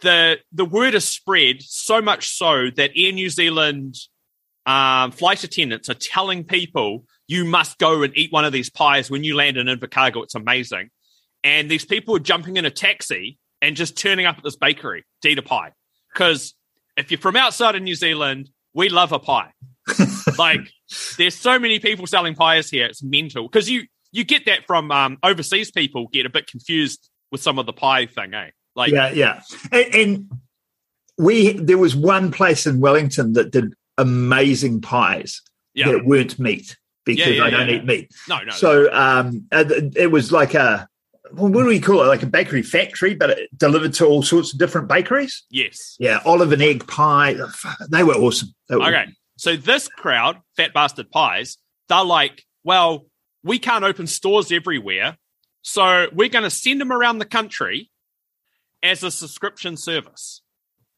the 0.02 0.38
the 0.52 0.64
word 0.64 0.94
is 0.94 1.08
spread 1.08 1.56
so 1.62 2.00
much 2.00 2.28
so 2.28 2.70
that 2.76 2.92
Air 2.94 3.10
New 3.10 3.28
Zealand 3.28 3.96
um, 4.66 5.10
flight 5.10 5.42
attendants 5.42 5.88
are 5.88 5.94
telling 5.94 6.44
people 6.44 7.06
you 7.26 7.44
must 7.44 7.78
go 7.78 8.04
and 8.04 8.16
eat 8.16 8.32
one 8.32 8.44
of 8.44 8.52
these 8.52 8.70
pies 8.70 9.10
when 9.10 9.24
you 9.24 9.34
land 9.34 9.56
in 9.56 9.66
Invercargill. 9.66 10.22
It's 10.22 10.36
amazing. 10.36 10.90
And 11.42 11.70
these 11.70 11.84
people 11.84 12.16
are 12.16 12.20
jumping 12.20 12.56
in 12.56 12.64
a 12.64 12.70
taxi 12.70 13.38
and 13.62 13.76
just 13.76 13.96
turning 13.96 14.26
up 14.26 14.38
at 14.38 14.44
this 14.44 14.56
bakery 14.56 15.04
to 15.22 15.28
eat 15.28 15.38
a 15.38 15.42
pie. 15.42 15.72
Because 16.12 16.54
if 16.96 17.10
you're 17.10 17.20
from 17.20 17.36
outside 17.36 17.74
of 17.74 17.82
New 17.82 17.94
Zealand, 17.94 18.50
we 18.74 18.88
love 18.88 19.12
a 19.12 19.18
pie. 19.18 19.52
like 20.38 20.70
there's 21.16 21.34
so 21.34 21.58
many 21.58 21.78
people 21.78 22.06
selling 22.06 22.34
pies 22.34 22.70
here. 22.70 22.86
It's 22.86 23.02
mental. 23.02 23.48
Because 23.48 23.70
you 23.70 23.84
you 24.12 24.24
get 24.24 24.46
that 24.46 24.66
from 24.66 24.90
um, 24.90 25.18
overseas 25.22 25.70
people 25.70 26.08
get 26.08 26.26
a 26.26 26.30
bit 26.30 26.46
confused 26.46 27.08
with 27.30 27.40
some 27.40 27.58
of 27.58 27.66
the 27.66 27.72
pie 27.72 28.06
thing, 28.06 28.34
eh? 28.34 28.50
Like 28.74 28.92
yeah, 28.92 29.10
yeah. 29.10 29.40
And, 29.72 29.94
and 29.94 30.30
we 31.18 31.52
there 31.52 31.78
was 31.78 31.96
one 31.96 32.30
place 32.30 32.66
in 32.66 32.80
Wellington 32.80 33.32
that 33.34 33.50
did 33.50 33.74
amazing 33.98 34.80
pies 34.80 35.42
yeah. 35.74 35.92
that 35.92 36.04
weren't 36.04 36.38
meat 36.38 36.76
because 37.04 37.26
Yeah, 37.26 37.34
yeah, 37.34 37.44
I 37.44 37.50
don't 37.50 37.70
eat 37.70 37.84
meat. 37.84 38.12
No, 38.28 38.40
no. 38.42 38.52
So 38.52 38.92
um, 38.92 39.46
it 39.50 40.10
was 40.10 40.32
like 40.32 40.54
a 40.54 40.88
well, 41.32 41.50
what 41.50 41.62
do 41.62 41.66
we 41.68 41.80
call 41.80 42.02
it? 42.02 42.06
Like 42.06 42.22
a 42.22 42.26
bakery 42.26 42.62
factory, 42.62 43.14
but 43.14 43.30
it 43.30 43.58
delivered 43.58 43.94
to 43.94 44.06
all 44.06 44.22
sorts 44.22 44.52
of 44.52 44.58
different 44.58 44.88
bakeries. 44.88 45.44
yes. 45.50 45.96
Yeah, 45.98 46.20
olive 46.24 46.52
and 46.52 46.62
egg 46.62 46.86
pie. 46.86 47.36
They 47.90 48.02
were 48.02 48.14
awesome. 48.14 48.48
They 48.68 48.76
were- 48.76 48.86
Okay. 48.86 49.06
So 49.36 49.56
this 49.56 49.88
crowd, 49.88 50.38
Fat 50.56 50.74
Bastard 50.74 51.10
Pies, 51.10 51.56
they're 51.88 52.04
like, 52.04 52.44
well, 52.62 53.06
we 53.42 53.58
can't 53.58 53.84
open 53.84 54.06
stores 54.06 54.52
everywhere. 54.52 55.16
So 55.62 56.08
we're 56.12 56.28
going 56.28 56.42
to 56.44 56.50
send 56.50 56.80
them 56.80 56.92
around 56.92 57.18
the 57.18 57.24
country 57.24 57.90
as 58.82 59.02
a 59.02 59.10
subscription 59.10 59.76
service. 59.78 60.42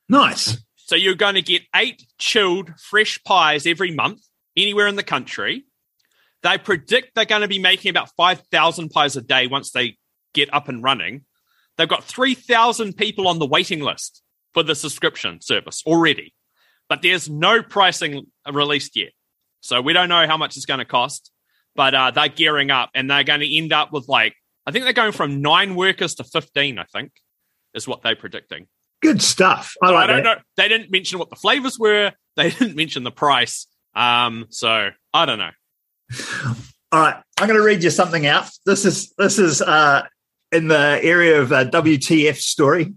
Nice. 0.08 0.58
So 0.76 0.96
you're 0.96 1.14
going 1.14 1.36
to 1.36 1.42
get 1.42 1.62
eight 1.76 2.04
chilled, 2.18 2.72
fresh 2.78 3.22
pies 3.24 3.66
every 3.66 3.92
month, 3.92 4.20
anywhere 4.56 4.88
in 4.88 4.96
the 4.96 5.02
country. 5.04 5.64
They 6.42 6.58
predict 6.58 7.14
they're 7.14 7.24
going 7.24 7.42
to 7.42 7.48
be 7.48 7.60
making 7.60 7.90
about 7.90 8.10
5,000 8.16 8.88
pies 8.90 9.16
a 9.16 9.22
day 9.22 9.46
once 9.46 9.70
they 9.70 9.96
get 10.34 10.52
up 10.52 10.68
and 10.68 10.82
running. 10.82 11.24
They've 11.78 11.88
got 11.88 12.04
3,000 12.04 12.96
people 12.96 13.28
on 13.28 13.38
the 13.38 13.46
waiting 13.46 13.80
list 13.80 14.22
for 14.54 14.62
the 14.62 14.74
subscription 14.74 15.40
service 15.40 15.82
already, 15.86 16.34
but 16.88 17.02
there's 17.02 17.28
no 17.28 17.62
pricing 17.62 18.26
released 18.50 18.96
yet. 18.96 19.12
So 19.60 19.80
we 19.80 19.92
don't 19.92 20.08
know 20.08 20.26
how 20.26 20.36
much 20.36 20.56
it's 20.56 20.66
going 20.66 20.78
to 20.78 20.84
cost, 20.84 21.30
but 21.74 21.94
uh, 21.94 22.10
they're 22.10 22.28
gearing 22.28 22.70
up 22.70 22.90
and 22.94 23.10
they're 23.10 23.24
going 23.24 23.40
to 23.40 23.56
end 23.56 23.72
up 23.72 23.92
with 23.92 24.06
like, 24.08 24.34
I 24.66 24.70
think 24.70 24.84
they're 24.84 24.92
going 24.92 25.12
from 25.12 25.40
nine 25.40 25.74
workers 25.74 26.14
to 26.16 26.24
15, 26.24 26.78
I 26.78 26.84
think, 26.84 27.12
is 27.74 27.88
what 27.88 28.02
they're 28.02 28.16
predicting. 28.16 28.66
Good 29.00 29.22
stuff. 29.22 29.74
I 29.82 29.88
So 29.88 29.94
like 29.94 30.04
I 30.04 30.06
don't 30.12 30.22
that. 30.24 30.36
know. 30.38 30.42
They 30.56 30.68
didn't 30.68 30.90
mention 30.90 31.18
what 31.18 31.30
the 31.30 31.36
flavors 31.36 31.78
were. 31.78 32.12
They 32.36 32.50
didn't 32.58 32.76
mention 32.76 33.02
the 33.02 33.10
price. 33.10 33.66
Um, 33.94 34.46
so 34.50 34.90
I 35.14 35.26
don't 35.26 35.38
know. 35.38 35.50
All 36.92 37.00
right, 37.00 37.16
I'm 37.40 37.46
going 37.48 37.58
to 37.58 37.64
read 37.64 37.82
you 37.82 37.90
something 37.90 38.26
out. 38.26 38.48
This 38.66 38.84
is 38.84 39.14
this 39.16 39.38
is 39.38 39.62
uh, 39.62 40.02
in 40.52 40.68
the 40.68 41.00
area 41.02 41.40
of 41.40 41.50
uh, 41.52 41.64
WTF 41.70 42.36
story. 42.36 42.94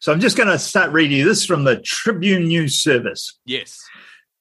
So 0.00 0.12
I'm 0.12 0.20
just 0.20 0.36
going 0.36 0.48
to 0.48 0.58
start 0.58 0.92
reading 0.92 1.16
you 1.18 1.24
this 1.24 1.44
from 1.46 1.64
the 1.64 1.76
Tribune 1.80 2.44
News 2.44 2.82
Service. 2.82 3.38
Yes. 3.46 3.78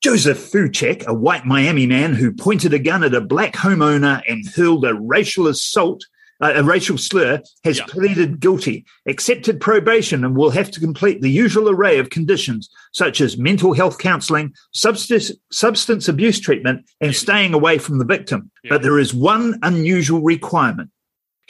Joseph 0.04 0.40
Fuchek, 0.52 1.06
a 1.06 1.14
white 1.14 1.46
Miami 1.46 1.86
man 1.86 2.14
who 2.14 2.32
pointed 2.34 2.74
a 2.74 2.80
gun 2.80 3.04
at 3.04 3.14
a 3.14 3.22
black 3.22 3.54
homeowner 3.54 4.22
and 4.28 4.44
hurled 4.56 4.84
a 4.84 4.96
racial 4.96 5.46
assault, 5.48 6.04
uh, 6.42 6.54
a 6.56 6.64
racial 6.64 6.98
slur, 6.98 7.40
has 7.64 7.78
Yeah. 7.78 7.86
pleaded 7.86 8.40
guilty, 8.40 8.84
accepted 9.08 9.62
probation, 9.62 10.26
and 10.26 10.36
will 10.36 10.50
have 10.50 10.72
to 10.72 10.80
complete 10.80 11.22
the 11.22 11.30
usual 11.30 11.70
array 11.70 12.00
of 12.00 12.10
conditions 12.10 12.68
such 12.92 13.22
as 13.22 13.38
mental 13.38 13.74
health 13.74 14.00
counseling, 14.00 14.54
substance, 14.72 15.32
substance 15.52 16.08
abuse 16.08 16.40
treatment, 16.40 16.82
and 17.00 17.12
Yeah. 17.14 17.20
staying 17.20 17.54
away 17.54 17.78
from 17.78 18.00
the 18.00 18.06
victim. 18.06 18.50
Yeah. 18.64 18.70
But 18.72 18.82
there 18.82 18.98
is 18.98 19.14
one 19.14 19.60
unusual 19.62 20.24
requirement. 20.24 20.90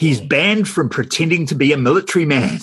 He's 0.01 0.19
banned 0.19 0.67
from 0.67 0.89
pretending 0.89 1.45
to 1.45 1.53
be 1.53 1.71
a 1.71 1.77
military 1.77 2.25
man. 2.25 2.57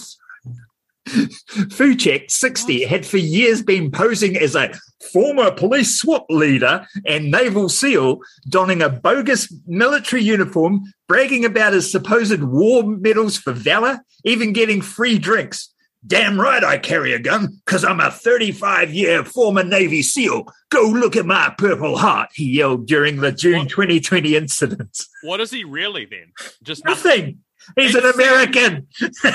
Fuchek, 1.06 2.32
60, 2.32 2.84
had 2.84 3.06
for 3.06 3.18
years 3.18 3.62
been 3.62 3.92
posing 3.92 4.36
as 4.36 4.56
a 4.56 4.74
former 5.12 5.52
police 5.52 6.00
SWAT 6.00 6.26
leader 6.28 6.84
and 7.06 7.30
Naval 7.30 7.68
SEAL, 7.68 8.18
donning 8.48 8.82
a 8.82 8.88
bogus 8.88 9.54
military 9.68 10.20
uniform, 10.20 10.82
bragging 11.06 11.44
about 11.44 11.74
his 11.74 11.88
supposed 11.88 12.42
war 12.42 12.82
medals 12.82 13.38
for 13.38 13.52
valor, 13.52 14.00
even 14.24 14.52
getting 14.52 14.82
free 14.82 15.16
drinks. 15.16 15.72
Damn 16.06 16.40
right 16.40 16.62
I 16.62 16.78
carry 16.78 17.12
a 17.12 17.18
gun, 17.18 17.60
because 17.66 17.84
I'm 17.84 18.00
a 18.00 18.10
35 18.10 18.94
year 18.94 19.24
former 19.24 19.64
Navy 19.64 20.02
SEAL. 20.02 20.46
Go 20.70 20.82
look 20.82 21.16
at 21.16 21.26
my 21.26 21.52
Purple 21.58 21.98
Heart, 21.98 22.30
he 22.34 22.44
yelled 22.44 22.86
during 22.86 23.16
the 23.16 23.32
June 23.32 23.60
What? 23.60 23.68
2020 23.70 24.36
incident. 24.36 24.96
What 25.22 25.40
is 25.40 25.50
he 25.50 25.64
really 25.64 26.04
then? 26.06 26.32
Just 26.62 26.84
nothing. 26.84 27.20
Nothing. 27.20 27.38
He's 27.76 27.94
an 27.94 28.04
It's- 28.06 28.14
American. 28.14 28.86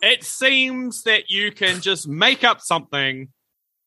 It 0.00 0.22
seems 0.22 1.02
that 1.02 1.28
you 1.28 1.50
can 1.50 1.80
just 1.80 2.06
make 2.06 2.44
up 2.44 2.60
something 2.60 3.28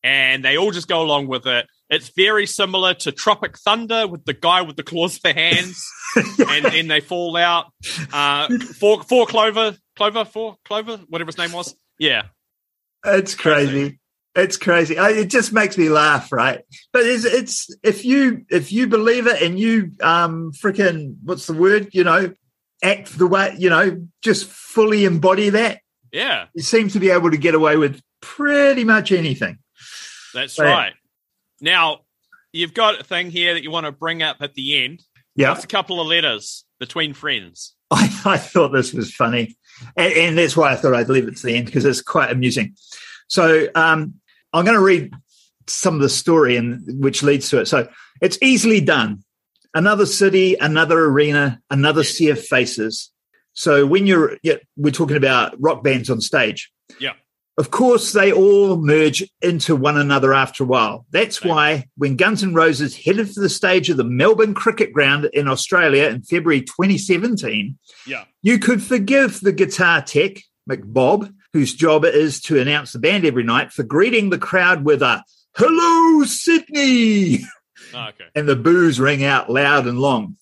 and 0.04 0.44
they 0.44 0.58
all 0.58 0.70
just 0.70 0.86
go 0.88 1.00
along 1.00 1.28
with 1.28 1.46
it. 1.46 1.66
It's 1.88 2.10
very 2.14 2.46
similar 2.46 2.92
to 2.94 3.12
Tropic 3.12 3.56
Thunder 3.58 4.06
with 4.06 4.24
the 4.26 4.34
guy 4.34 4.60
with 4.62 4.76
the 4.76 4.82
claws 4.82 5.16
for 5.18 5.32
hands, 5.32 5.82
and 6.48 6.64
then 6.66 6.88
they 6.88 7.00
fall 7.00 7.36
out. 7.36 7.66
Uh, 8.12 8.48
four, 8.78 9.02
four 9.04 9.26
Clover, 9.26 9.76
Clover, 9.96 10.24
four 10.24 10.56
Clover, 10.64 10.98
whatever 11.08 11.28
his 11.28 11.38
name 11.38 11.52
was. 11.52 11.74
Yeah, 12.02 12.22
It's 13.04 13.34
crazy. 13.34 14.00
It's 14.34 14.56
crazy. 14.56 14.98
I, 14.98 15.10
it 15.10 15.26
just 15.30 15.52
makes 15.52 15.76
me 15.78 15.88
laugh, 15.88 16.32
right? 16.32 16.62
But 16.92 17.04
it's, 17.04 17.24
it's 17.24 17.68
if 17.82 18.04
you 18.04 18.44
if 18.50 18.72
you 18.72 18.86
believe 18.86 19.26
it 19.26 19.40
and 19.42 19.58
you 19.58 19.92
um 20.02 20.52
freaking 20.52 21.16
what's 21.22 21.46
the 21.46 21.52
word? 21.52 21.90
You 21.92 22.02
know, 22.04 22.32
act 22.82 23.16
the 23.18 23.26
way 23.26 23.54
you 23.58 23.68
know, 23.70 24.06
just 24.22 24.46
fully 24.48 25.04
embody 25.04 25.50
that. 25.50 25.80
yeah, 26.12 26.46
You 26.54 26.62
seem 26.62 26.88
to 26.88 26.98
be 26.98 27.10
able 27.10 27.30
to 27.30 27.36
get 27.36 27.54
away 27.54 27.76
with 27.76 28.00
pretty 28.20 28.84
much 28.84 29.12
anything. 29.12 29.58
that's 30.34 30.58
right. 30.58 30.94
Now 31.60 32.00
you've 32.52 32.74
got 32.74 33.00
a 33.00 33.04
thing 33.04 33.30
here 33.30 33.54
that 33.54 33.62
you 33.62 33.70
want 33.70 33.86
to 33.86 33.92
bring 33.92 34.22
up 34.22 34.38
at 34.40 34.54
the 34.54 34.82
end. 34.84 35.02
Yeah, 35.36 35.52
It's 35.54 35.64
a 35.64 35.68
couple 35.68 36.00
of 36.00 36.06
letters 36.08 36.64
between 36.80 37.14
friends. 37.14 37.74
I, 37.90 38.04
I 38.24 38.38
thought 38.38 38.72
this 38.72 38.92
was 38.92 39.14
funny, 39.14 39.56
and, 39.96 40.12
and 40.12 40.38
that's 40.38 40.56
why 40.56 40.72
I 40.72 40.76
thought 40.76 40.94
I'd 40.94 41.08
leave 41.08 41.28
it 41.28 41.36
to 41.36 41.46
the 41.46 41.56
end 41.56 41.66
because 41.66 41.84
it's 41.84 42.02
quite 42.02 42.30
amusing. 42.30 42.74
So 43.28 43.68
um, 43.74 44.14
I'm 44.52 44.64
going 44.64 44.76
to 44.76 44.82
read 44.82 45.12
some 45.66 45.94
of 45.94 46.00
the 46.00 46.08
story, 46.08 46.56
and 46.56 46.82
which 47.02 47.22
leads 47.22 47.48
to 47.50 47.60
it. 47.60 47.66
So 47.66 47.88
it's 48.20 48.38
easily 48.42 48.80
done. 48.80 49.22
Another 49.74 50.06
city, 50.06 50.54
another 50.60 51.04
arena, 51.04 51.60
another 51.70 52.04
sea 52.04 52.30
of 52.30 52.44
faces. 52.44 53.10
So 53.54 53.86
when 53.86 54.06
you're, 54.06 54.38
yeah, 54.42 54.56
we're 54.76 54.92
talking 54.92 55.16
about 55.16 55.54
rock 55.60 55.82
bands 55.82 56.10
on 56.10 56.20
stage. 56.20 56.70
Yeah. 57.00 57.12
Of 57.58 57.70
course, 57.70 58.12
they 58.12 58.32
all 58.32 58.76
merge 58.78 59.22
into 59.42 59.76
one 59.76 59.98
another 59.98 60.32
after 60.32 60.64
a 60.64 60.66
while. 60.66 61.04
That's 61.10 61.44
why 61.44 61.84
when 61.96 62.16
Guns 62.16 62.42
N' 62.42 62.54
Roses 62.54 62.96
headed 62.96 63.30
for 63.30 63.40
the 63.40 63.50
stage 63.50 63.90
of 63.90 63.98
the 63.98 64.04
Melbourne 64.04 64.54
Cricket 64.54 64.92
Ground 64.92 65.26
in 65.34 65.48
Australia 65.48 66.04
in 66.04 66.22
February 66.22 66.62
2017, 66.62 67.76
Yeah, 68.06 68.24
you 68.42 68.58
could 68.58 68.82
forgive 68.82 69.40
the 69.40 69.52
guitar 69.52 70.00
tech, 70.00 70.38
McBob, 70.68 71.30
whose 71.52 71.74
job 71.74 72.06
it 72.06 72.14
is 72.14 72.40
to 72.42 72.58
announce 72.58 72.92
the 72.92 72.98
band 72.98 73.26
every 73.26 73.42
night, 73.44 73.70
for 73.70 73.82
greeting 73.82 74.30
the 74.30 74.38
crowd 74.38 74.84
with 74.84 75.02
a 75.02 75.22
"Hello, 75.54 76.24
Sydney," 76.24 77.40
Oh, 77.92 78.06
okay. 78.08 78.24
and 78.34 78.48
the 78.48 78.56
boos 78.56 78.98
rang 78.98 79.22
out 79.24 79.50
loud 79.50 79.86
and 79.86 79.98
long. 79.98 80.36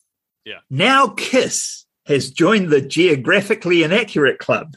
Yeah. 0.45 0.59
Now 0.71 1.09
Kiss 1.09 1.87
has 2.07 2.31
joined 2.31 2.71
the 2.71 2.81
geographically 2.81 3.83
inaccurate 3.83 4.39
club. 4.39 4.75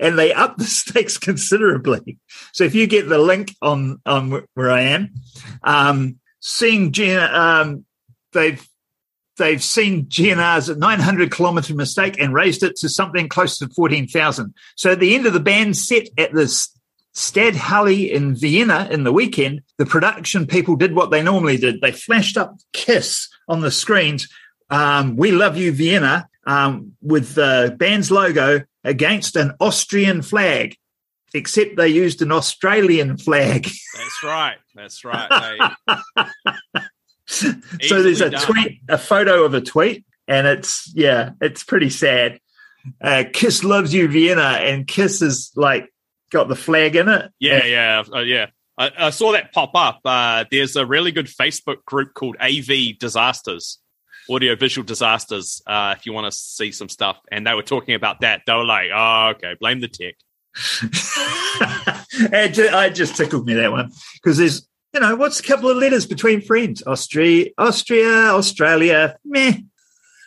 And 0.00 0.18
they 0.18 0.32
up 0.32 0.56
the 0.56 0.64
stakes 0.64 1.18
considerably. 1.18 2.18
So 2.52 2.64
if 2.64 2.74
you 2.74 2.86
get 2.86 3.08
the 3.08 3.18
link 3.18 3.54
on 3.62 4.00
on 4.06 4.42
where 4.54 4.70
I 4.70 4.82
am, 4.82 5.14
um, 5.62 6.18
seeing 6.40 6.92
Gina, 6.92 7.30
um, 7.32 7.84
they've 8.32 8.66
they've 9.36 9.62
seen 9.62 10.06
GNR's 10.06 10.68
900 10.68 11.30
kilometer 11.30 11.74
mistake 11.74 12.16
and 12.20 12.34
raised 12.34 12.62
it 12.62 12.76
to 12.76 12.88
something 12.88 13.28
close 13.28 13.58
to 13.58 13.68
14,000. 13.68 14.54
So 14.76 14.92
at 14.92 15.00
the 15.00 15.14
end 15.14 15.26
of 15.26 15.32
the 15.32 15.40
band 15.40 15.76
set 15.76 16.08
at 16.16 16.32
the 16.32 16.44
Stadthalle 17.14 18.10
in 18.10 18.34
Vienna 18.34 18.88
in 18.90 19.04
the 19.04 19.12
weekend, 19.12 19.62
the 19.78 19.86
production 19.86 20.46
people 20.46 20.76
did 20.76 20.94
what 20.94 21.10
they 21.10 21.22
normally 21.22 21.56
did. 21.56 21.80
They 21.80 21.92
flashed 21.92 22.36
up 22.36 22.56
Kiss 22.72 23.28
on 23.48 23.60
the 23.60 23.70
screens. 23.70 24.28
Um, 24.70 25.16
we 25.16 25.30
love 25.30 25.56
you, 25.56 25.72
Vienna, 25.72 26.28
um, 26.46 26.92
with 27.02 27.34
the 27.34 27.74
band's 27.78 28.10
logo 28.10 28.62
against 28.82 29.36
an 29.36 29.52
Austrian 29.60 30.22
flag, 30.22 30.76
except 31.32 31.76
they 31.76 31.88
used 31.88 32.22
an 32.22 32.32
Australian 32.32 33.16
flag. 33.16 33.64
That's 33.94 34.22
right. 34.22 34.56
That's 34.74 35.04
right. 35.04 35.72
So 37.26 38.02
there's 38.02 38.20
a 38.20 38.30
done. 38.30 38.42
tweet, 38.42 38.80
a 38.88 38.98
photo 38.98 39.44
of 39.44 39.54
a 39.54 39.60
tweet, 39.60 40.04
and 40.28 40.46
it's 40.46 40.92
yeah, 40.94 41.30
it's 41.40 41.64
pretty 41.64 41.90
sad. 41.90 42.38
Uh, 43.00 43.24
Kiss 43.32 43.64
loves 43.64 43.94
you, 43.94 44.08
Vienna, 44.08 44.58
and 44.60 44.86
Kiss 44.86 45.22
is 45.22 45.50
like 45.56 45.90
got 46.30 46.48
the 46.48 46.56
flag 46.56 46.96
in 46.96 47.08
it. 47.08 47.32
yeah, 47.40 47.64
yeah, 47.64 48.02
uh, 48.14 48.20
yeah. 48.20 48.46
I, 48.76 48.90
I 48.98 49.10
saw 49.10 49.32
that 49.32 49.52
pop 49.52 49.70
up. 49.74 50.00
Uh, 50.04 50.44
there's 50.50 50.76
a 50.76 50.84
really 50.84 51.12
good 51.12 51.26
Facebook 51.26 51.84
group 51.86 52.12
called 52.12 52.36
AV 52.40 52.98
Disasters, 52.98 53.78
Audio 54.30 54.56
Visual 54.56 54.84
Disasters. 54.84 55.62
Uh, 55.66 55.94
if 55.96 56.06
you 56.06 56.12
want 56.12 56.32
to 56.32 56.32
see 56.32 56.72
some 56.72 56.88
stuff, 56.88 57.20
and 57.30 57.46
they 57.46 57.54
were 57.54 57.62
talking 57.62 57.94
about 57.94 58.20
that. 58.20 58.42
They 58.46 58.54
were 58.54 58.64
like, 58.64 58.88
"Oh, 58.94 59.32
okay, 59.36 59.54
blame 59.60 59.80
the 59.80 59.88
tech." 59.88 60.14
it 62.32 62.52
ju- 62.52 62.68
I 62.72 62.88
just 62.90 63.16
tickled 63.16 63.46
me 63.46 63.54
that 63.54 63.72
one 63.72 63.90
because 64.14 64.38
there's 64.38 64.68
you 64.92 65.00
know 65.00 65.16
what's 65.16 65.40
a 65.40 65.42
couple 65.42 65.68
of 65.68 65.76
letters 65.76 66.06
between 66.06 66.40
friends? 66.40 66.82
Austria, 66.86 67.50
Austria, 67.58 68.30
Australia. 68.30 69.16
Meh. 69.24 69.54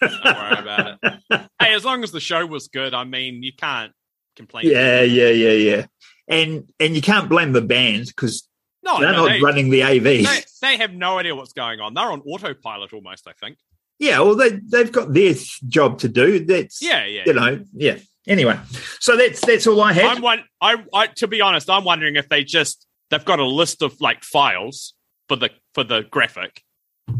Don't 0.01 0.23
worry 0.23 0.59
about 0.59 0.99
it. 1.01 1.21
hey, 1.59 1.73
as 1.73 1.85
long 1.85 2.03
as 2.03 2.11
the 2.11 2.19
show 2.19 2.45
was 2.45 2.67
good, 2.67 2.93
I 2.93 3.03
mean, 3.03 3.41
you 3.41 3.53
can't 3.53 3.93
complain. 4.35 4.69
Yeah, 4.69 5.01
yeah, 5.01 5.29
yeah, 5.29 5.51
yeah. 5.51 5.85
And 6.27 6.69
and 6.79 6.95
you 6.95 7.01
can't 7.01 7.29
blame 7.29 7.53
the 7.53 7.61
band 7.61 8.07
because 8.07 8.47
no, 8.83 8.99
they're 8.99 9.11
no, 9.11 9.25
not 9.25 9.29
they, 9.29 9.41
running 9.41 9.69
the 9.69 9.83
AV. 9.83 10.03
they, 10.03 10.43
they 10.61 10.77
have 10.77 10.93
no 10.93 11.17
idea 11.17 11.35
what's 11.35 11.53
going 11.53 11.79
on. 11.79 11.93
They're 11.93 12.11
on 12.11 12.21
autopilot 12.21 12.93
almost. 12.93 13.27
I 13.27 13.33
think. 13.33 13.57
Yeah, 13.99 14.19
well, 14.19 14.35
they 14.35 14.49
they've 14.51 14.91
got 14.91 15.13
their 15.13 15.33
job 15.67 15.99
to 15.99 16.07
do. 16.07 16.45
That's 16.45 16.81
Yeah, 16.81 17.05
yeah. 17.05 17.23
you 17.25 17.33
know, 17.33 17.63
yeah. 17.73 17.97
Anyway, 18.27 18.59
so 18.99 19.15
that's 19.17 19.43
that's 19.45 19.65
all 19.67 19.81
I 19.81 19.93
had. 19.93 20.05
I'm 20.05 20.21
one. 20.21 20.43
I, 20.61 20.75
I 20.93 21.07
to 21.07 21.27
be 21.27 21.41
honest, 21.41 21.69
I'm 21.69 21.83
wondering 21.83 22.15
if 22.17 22.27
they 22.29 22.43
just 22.43 22.85
they've 23.09 23.23
got 23.25 23.39
a 23.39 23.45
list 23.45 23.81
of 23.81 23.99
like 24.01 24.23
files 24.23 24.93
for 25.29 25.35
the 25.37 25.49
for 25.73 25.83
the 25.83 26.01
graphic, 26.11 26.61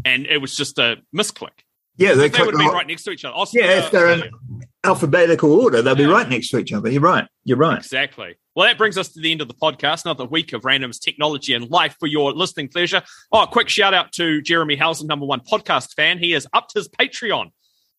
and 0.04 0.26
it 0.26 0.38
was 0.38 0.54
just 0.56 0.78
a 0.78 0.96
misclick. 1.16 1.48
yeah, 1.96 2.14
they, 2.14 2.28
They 2.28 2.42
would 2.42 2.56
be 2.58 2.66
right 2.66 2.86
next 2.86 3.04
to 3.04 3.10
each 3.10 3.24
other. 3.24 3.34
Aus- 3.34 3.54
Yeah, 3.54 3.84
if 3.84 3.90
they're 3.90 4.10
in. 4.10 4.22
Alphabetical 4.88 5.52
order, 5.52 5.82
they'll 5.82 5.94
be 5.94 6.02
Yeah. 6.04 6.10
right 6.10 6.28
next 6.28 6.48
to 6.50 6.58
each 6.58 6.72
other. 6.72 6.90
You're 6.90 7.00
right. 7.02 7.26
You're 7.44 7.58
right. 7.58 7.78
Exactly. 7.78 8.34
Well, 8.56 8.66
that 8.66 8.76
brings 8.78 8.98
us 8.98 9.08
to 9.10 9.20
the 9.20 9.30
end 9.30 9.40
of 9.40 9.48
the 9.48 9.54
podcast. 9.54 10.04
Another 10.04 10.24
week 10.24 10.52
of 10.52 10.62
randoms, 10.62 11.00
technology, 11.00 11.54
and 11.54 11.68
life 11.70 11.94
for 12.00 12.06
your 12.08 12.32
listening 12.32 12.68
pleasure. 12.68 13.02
Oh, 13.30 13.42
a 13.42 13.46
quick 13.46 13.68
shout 13.68 13.94
out 13.94 14.12
to 14.12 14.42
Jeremy 14.42 14.76
Housen, 14.76 15.06
number 15.06 15.26
one 15.26 15.40
podcast 15.40 15.94
fan. 15.94 16.18
He 16.18 16.32
has 16.32 16.46
upped 16.52 16.72
his 16.74 16.88
Patreon. 16.88 17.50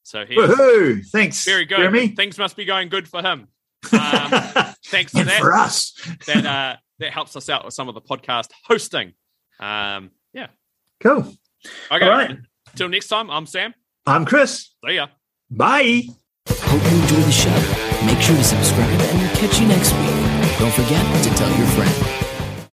So 0.04 0.26
he's 0.26 0.38
Woohoo! 0.38 1.06
Thanks, 1.12 1.46
very 1.46 1.66
good. 1.66 1.78
Jeremy. 1.78 2.08
Things 2.10 2.38
must 2.38 2.56
be 2.58 2.66
going 2.66 2.90
good 2.90 3.08
for 3.08 3.22
him. 3.22 3.48
Um, 3.94 4.30
thanks 4.88 5.14
for 5.14 5.24
that. 5.24 5.40
for 5.40 5.54
us. 5.54 5.94
that 6.28 6.46
uh, 6.46 6.76
that 7.00 7.14
helps 7.14 7.36
us 7.38 7.48
out 7.50 7.64
with 7.64 7.74
some 7.74 7.88
of 7.88 7.96
the 7.96 8.02
podcast 8.02 8.50
hosting. 8.66 9.14
Um, 9.60 10.12
yeah. 10.34 10.48
Cool. 11.00 11.20
Okay. 11.22 11.36
All 11.92 12.00
right. 12.10 12.38
Till 12.76 12.90
next 12.90 13.08
time, 13.08 13.30
I'm 13.32 13.46
Sam. 13.46 13.74
I'm 14.06 14.26
Chris. 14.26 14.72
See 14.86 14.96
ya. 14.96 15.08
Bye. 15.50 16.04
Hope 16.62 16.84
you 16.92 17.02
enjoy 17.02 17.22
the 17.22 17.32
show. 17.32 18.06
Make 18.06 18.22
sure 18.22 18.36
to 18.36 18.44
subscribe 18.44 18.90
and 18.90 19.20
we'll 19.20 19.36
catch 19.36 19.60
you 19.60 19.68
next 19.68 19.94
week. 19.94 20.60
Don't 20.60 20.74
forget 20.74 21.24
to 21.24 21.30
tell 21.36 21.50
your 21.58 21.68
friend. 21.68 22.19